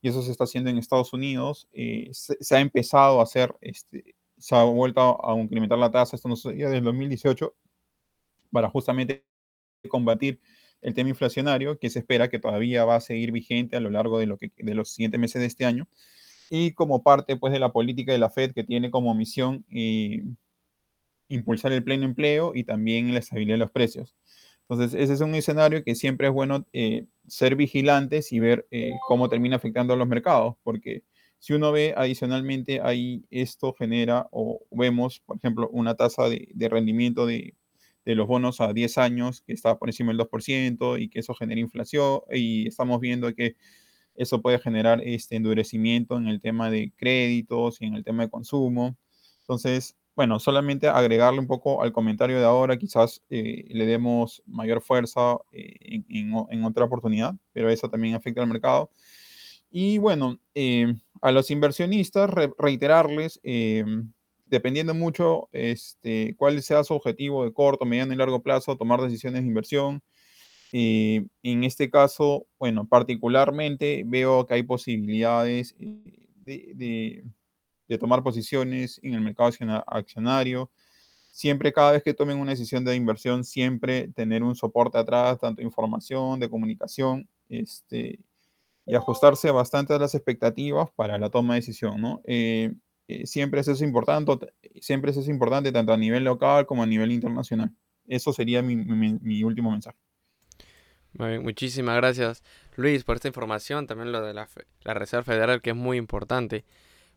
Y 0.00 0.08
eso 0.08 0.22
se 0.22 0.30
está 0.30 0.44
haciendo 0.44 0.70
en 0.70 0.78
Estados 0.78 1.12
Unidos. 1.12 1.68
Eh, 1.72 2.10
se, 2.12 2.56
ha 2.56 2.60
empezado 2.60 3.20
a 3.20 3.24
hacer, 3.24 3.54
este, 3.60 4.14
se 4.36 4.54
ha 4.54 4.64
vuelto 4.64 5.24
a 5.26 5.38
incrementar 5.38 5.78
la 5.78 5.90
tasa, 5.90 6.16
esto 6.16 6.28
no 6.28 6.36
sucedía 6.36 6.66
desde 6.66 6.78
el 6.78 6.84
2018, 6.84 7.54
para 8.50 8.70
justamente 8.70 9.24
combatir 9.88 10.40
el 10.80 10.94
tema 10.94 11.10
inflacionario 11.10 11.78
que 11.78 11.90
se 11.90 12.00
espera 12.00 12.28
que 12.28 12.38
todavía 12.38 12.84
va 12.84 12.96
a 12.96 13.00
seguir 13.00 13.32
vigente 13.32 13.76
a 13.76 13.80
lo 13.80 13.90
largo 13.90 14.18
de, 14.18 14.26
los 14.26 14.90
siguientes 14.90 15.20
meses 15.20 15.40
de 15.40 15.46
este 15.46 15.64
año 15.64 15.88
y 16.50 16.72
como 16.72 17.02
parte 17.02 17.36
pues, 17.36 17.52
de 17.52 17.58
la 17.58 17.72
política 17.72 18.12
de 18.12 18.18
la 18.18 18.30
Fed 18.30 18.52
que 18.52 18.64
tiene 18.64 18.90
como 18.90 19.14
misión 19.14 19.64
eh, 19.70 20.22
impulsar 21.28 21.72
el 21.72 21.84
pleno 21.84 22.04
empleo 22.04 22.52
y 22.54 22.64
también 22.64 23.12
la 23.12 23.18
estabilidad 23.18 23.54
de 23.54 23.58
los 23.58 23.70
precios. 23.70 24.14
Entonces, 24.68 25.00
ese 25.00 25.14
es 25.14 25.20
un 25.20 25.34
escenario 25.34 25.82
que 25.82 25.94
siempre 25.94 26.28
es 26.28 26.32
bueno 26.32 26.66
eh, 26.72 27.06
ser 27.26 27.56
vigilantes 27.56 28.32
y 28.32 28.40
ver 28.40 28.66
eh, 28.70 28.92
cómo 29.06 29.28
termina 29.28 29.56
afectando 29.56 29.94
a 29.94 29.96
los 29.96 30.06
mercados, 30.06 30.56
porque 30.62 31.04
si 31.38 31.54
uno 31.54 31.72
ve 31.72 31.94
adicionalmente 31.96 32.80
ahí 32.82 33.24
esto 33.30 33.72
genera 33.72 34.28
o 34.30 34.60
vemos, 34.70 35.20
por 35.20 35.36
ejemplo, 35.38 35.68
una 35.72 35.94
tasa 35.94 36.28
de, 36.28 36.68
rendimiento 36.68 37.26
de, 37.26 37.54
de, 38.04 38.14
los 38.14 38.26
bonos 38.26 38.60
a 38.60 38.72
10 38.72 38.98
años 38.98 39.42
que 39.42 39.52
está 39.52 39.78
por 39.78 39.88
encima 39.88 40.12
del 40.12 40.18
2% 40.18 41.00
y 41.00 41.08
que 41.08 41.20
eso 41.20 41.34
genera 41.34 41.60
inflación 41.60 42.20
y 42.30 42.68
estamos 42.68 43.00
viendo 43.00 43.32
que 43.34 43.56
eso 44.16 44.42
puede 44.42 44.58
generar 44.58 45.00
este 45.02 45.36
endurecimiento 45.36 46.18
en 46.18 46.26
el 46.26 46.40
tema 46.40 46.70
de 46.70 46.92
créditos 46.96 47.80
y 47.80 47.86
en 47.86 47.94
el 47.94 48.04
tema 48.04 48.24
de 48.24 48.30
consumo. 48.30 48.96
Entonces, 49.42 49.96
bueno, 50.18 50.40
solamente 50.40 50.88
agregarle 50.88 51.38
un 51.38 51.46
poco 51.46 51.80
al 51.80 51.92
comentario 51.92 52.40
de 52.40 52.44
ahora, 52.44 52.76
quizás 52.76 53.22
eh, 53.30 53.66
le 53.68 53.86
demos 53.86 54.42
mayor 54.46 54.82
fuerza 54.82 55.36
eh, 55.52 56.02
en, 56.08 56.64
otra 56.64 56.86
oportunidad, 56.86 57.36
pero 57.52 57.70
eso 57.70 57.88
también 57.88 58.16
afecta 58.16 58.42
al 58.42 58.48
mercado. 58.48 58.90
Y 59.70 59.98
bueno, 59.98 60.40
eh, 60.56 60.92
a 61.22 61.30
los 61.30 61.52
inversionistas, 61.52 62.28
reiterarles, 62.58 63.40
dependiendo 64.46 64.92
mucho 64.92 65.48
este, 65.52 66.34
cuál 66.36 66.60
sea 66.64 66.82
su 66.82 66.94
objetivo 66.94 67.44
de 67.44 67.52
corto, 67.52 67.84
mediano 67.84 68.12
y 68.12 68.16
largo 68.16 68.42
plazo, 68.42 68.76
tomar 68.76 69.00
decisiones 69.00 69.42
de 69.42 69.46
inversión. 69.46 70.02
en 70.72 71.62
este 71.62 71.90
caso, 71.90 72.48
bueno, 72.58 72.88
particularmente 72.88 74.02
veo 74.04 74.46
que 74.46 74.54
hay 74.54 74.64
posibilidades 74.64 75.76
de 75.78 76.28
de 76.44 77.24
tomar 77.96 78.22
posiciones 78.22 79.00
en 79.02 79.14
el 79.14 79.22
mercado 79.22 79.50
accionario. 79.86 80.70
Siempre, 81.30 81.72
cada 81.72 81.92
vez 81.92 82.02
que 82.02 82.12
tomen 82.12 82.38
una 82.38 82.50
decisión 82.50 82.84
de 82.84 82.96
inversión, 82.96 83.44
siempre 83.44 84.08
tener 84.08 84.42
un 84.42 84.56
soporte 84.56 84.98
atrás, 84.98 85.38
tanto 85.38 85.62
información, 85.62 86.40
de 86.40 86.50
comunicación, 86.50 87.28
este, 87.48 88.18
y 88.88 88.94
ajustarse 88.94 89.50
bastante 89.50 89.94
a 89.94 89.98
las 89.98 90.14
expectativas 90.14 90.88
para 90.96 91.18
la 91.18 91.30
toma 91.30 91.54
de 91.54 91.60
decisión, 91.60 92.00
¿no? 92.00 92.22
Eh, 92.24 92.72
eh, 93.06 93.26
siempre 93.26 93.60
eso 93.60 93.72
es 93.72 93.82
importante, 93.82 94.52
siempre 94.80 95.10
eso 95.10 95.20
es 95.20 95.28
importante 95.28 95.72
tanto 95.72 95.92
a 95.92 95.96
nivel 95.96 96.24
local 96.24 96.66
como 96.66 96.82
a 96.82 96.86
nivel 96.86 97.12
internacional. 97.12 97.70
Eso 98.06 98.32
sería 98.32 98.62
mi, 98.62 99.42
último 99.44 99.70
mensaje. 99.70 99.98
muchísimas 101.40 101.96
gracias 101.96 102.42
Luis 102.76 103.04
por 103.04 103.16
esta 103.16 103.28
información, 103.28 103.86
también 103.86 104.12
lo 104.12 104.22
de 104.22 104.32
la, 104.32 104.48
la 104.82 104.94
Reserva 104.94 105.24
Federal 105.24 105.60
que 105.60 105.70
es 105.70 105.76
muy 105.76 105.98
importante. 105.98 106.64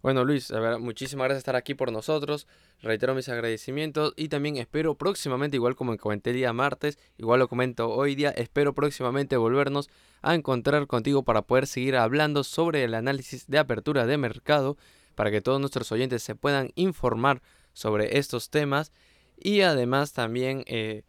Bueno, 0.02 0.26
Luis, 0.26 0.50
a 0.50 0.60
ver, 0.60 0.80
muchísimas 0.80 1.26
gracias 1.26 1.44
por 1.44 1.50
estar 1.50 1.56
aquí 1.56 1.76
por 1.76 1.92
nosotros. 1.92 2.48
Reitero 2.82 3.14
mis 3.14 3.30
agradecimientos 3.30 4.14
y 4.16 4.30
también 4.30 4.58
espero 4.58 4.96
próximamente, 4.96 5.58
igual 5.58 5.76
como 5.76 5.96
comenté 5.98 6.32
el 6.32 6.38
día 6.38 6.54
martes, 6.54 6.98
igual 7.20 7.40
lo 7.40 7.48
comento 7.48 7.88
hoy 7.92 8.16
día, 8.16 8.32
espero 8.32 8.74
próximamente 8.74 9.38
volvernos 9.38 9.92
a 10.24 10.34
encontrar 10.34 10.88
contigo 10.88 11.22
para 11.22 11.44
poder 11.44 11.68
seguir 11.68 11.98
hablando 11.98 12.44
sobre 12.44 12.84
el 12.84 12.96
análisis 12.96 13.46
de 13.46 13.60
apertura 13.60 14.08
de 14.08 14.18
mercado, 14.18 14.76
para 15.14 15.30
que 15.30 15.42
todos 15.42 15.60
nuestros 15.60 15.92
oyentes 15.92 16.24
se 16.24 16.34
puedan 16.34 16.72
informar 16.74 17.44
sobre 17.74 18.18
estos 18.18 18.50
temas 18.50 18.92
y 19.38 19.62
además 19.62 20.14
también... 20.14 20.64
Eh, 20.66 21.04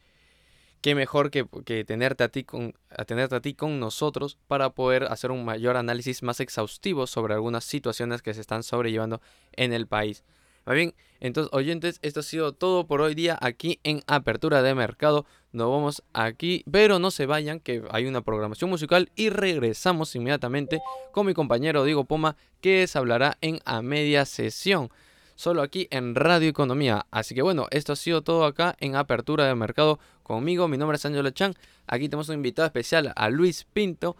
qué 0.82 0.96
mejor 0.96 1.30
que, 1.30 1.44
tenerte, 1.84 2.24
a 2.24 2.28
ti 2.28 2.44
con, 2.44 2.74
a 2.90 3.04
tenerte 3.04 3.36
a 3.36 3.40
ti 3.40 3.54
con 3.54 3.78
nosotros 3.80 4.36
para 4.48 4.70
poder 4.70 5.04
hacer 5.04 5.30
un 5.30 5.44
mayor 5.44 5.76
análisis 5.76 6.22
más 6.22 6.40
exhaustivo 6.40 7.06
sobre 7.06 7.34
algunas 7.34 7.64
situaciones 7.64 8.20
que 8.20 8.34
se 8.34 8.40
están 8.40 8.64
sobrellevando 8.64 9.22
en 9.52 9.72
el 9.72 9.86
país. 9.86 10.24
Va 10.68 10.74
bien, 10.74 10.94
entonces 11.20 11.52
oyentes, 11.52 11.98
esto 12.02 12.20
ha 12.20 12.24
sido 12.24 12.52
todo 12.52 12.86
por 12.86 13.00
hoy 13.00 13.14
día 13.14 13.38
aquí 13.40 13.80
en 13.84 14.02
Apertura 14.06 14.62
de 14.62 14.74
Mercado. 14.74 15.24
Nos 15.52 15.70
vamos 15.70 16.02
aquí, 16.12 16.64
pero 16.70 16.98
no 16.98 17.10
se 17.10 17.26
vayan, 17.26 17.60
que 17.60 17.82
hay 17.90 18.06
una 18.06 18.20
programación 18.20 18.68
musical 18.68 19.10
y 19.14 19.30
regresamos 19.30 20.14
inmediatamente 20.14 20.80
con 21.12 21.26
mi 21.26 21.34
compañero 21.34 21.84
Diego 21.84 22.04
Poma, 22.04 22.36
que 22.60 22.80
les 22.80 22.96
hablará 22.96 23.38
en 23.40 23.60
a 23.64 23.82
media 23.82 24.24
sesión 24.24 24.90
solo 25.34 25.62
aquí 25.62 25.88
en 25.90 26.14
Radio 26.14 26.48
Economía. 26.48 27.06
Así 27.10 27.34
que 27.34 27.42
bueno, 27.42 27.66
esto 27.70 27.92
ha 27.92 27.96
sido 27.96 28.22
todo 28.22 28.44
acá 28.44 28.76
en 28.78 28.94
Apertura 28.94 29.46
de 29.46 29.54
Mercado 29.56 29.98
conmigo. 30.22 30.68
Mi 30.68 30.76
nombre 30.76 30.96
es 30.96 31.04
Angelo 31.04 31.30
Chan. 31.30 31.54
Aquí 31.86 32.08
tenemos 32.08 32.28
un 32.28 32.36
invitado 32.36 32.66
especial 32.66 33.12
a 33.14 33.30
Luis 33.30 33.64
Pinto, 33.72 34.16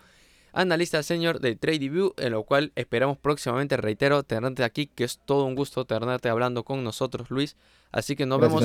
analista 0.52 1.02
senior 1.02 1.40
de 1.40 1.56
TradeView, 1.56 2.14
en 2.16 2.32
lo 2.32 2.42
cual 2.44 2.72
esperamos 2.76 3.18
próximamente, 3.18 3.76
reitero, 3.76 4.22
tenerte 4.22 4.64
aquí, 4.64 4.86
que 4.86 5.04
es 5.04 5.20
todo 5.24 5.44
un 5.44 5.54
gusto 5.54 5.84
tenerte 5.84 6.28
hablando 6.28 6.64
con 6.64 6.84
nosotros, 6.84 7.30
Luis. 7.30 7.56
Así 7.90 8.16
que 8.16 8.26
nos 8.26 8.40
vemos 8.40 8.64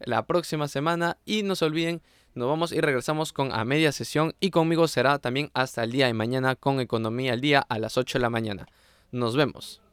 la 0.00 0.26
próxima 0.26 0.68
semana 0.68 1.18
y 1.24 1.42
no 1.42 1.56
se 1.56 1.64
olviden, 1.64 2.02
nos 2.34 2.48
vamos 2.48 2.72
y 2.72 2.80
regresamos 2.80 3.32
con 3.32 3.52
a 3.52 3.64
media 3.64 3.92
sesión 3.92 4.34
y 4.40 4.50
conmigo 4.50 4.88
será 4.88 5.18
también 5.18 5.50
hasta 5.54 5.84
el 5.84 5.92
día 5.92 6.06
de 6.06 6.14
mañana 6.14 6.56
con 6.56 6.80
Economía 6.80 7.32
al 7.32 7.40
Día 7.40 7.64
a 7.68 7.78
las 7.78 7.96
8 7.96 8.18
de 8.18 8.22
la 8.22 8.30
mañana. 8.30 8.66
Nos 9.12 9.36
vemos. 9.36 9.83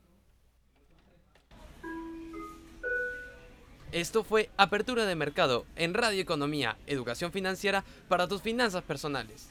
Esto 3.91 4.23
fue 4.23 4.49
Apertura 4.55 5.05
de 5.05 5.15
Mercado 5.15 5.65
en 5.75 5.93
Radio 5.93 6.21
Economía, 6.21 6.77
Educación 6.87 7.33
Financiera 7.33 7.83
para 8.07 8.25
tus 8.25 8.41
finanzas 8.41 8.83
personales. 8.83 9.49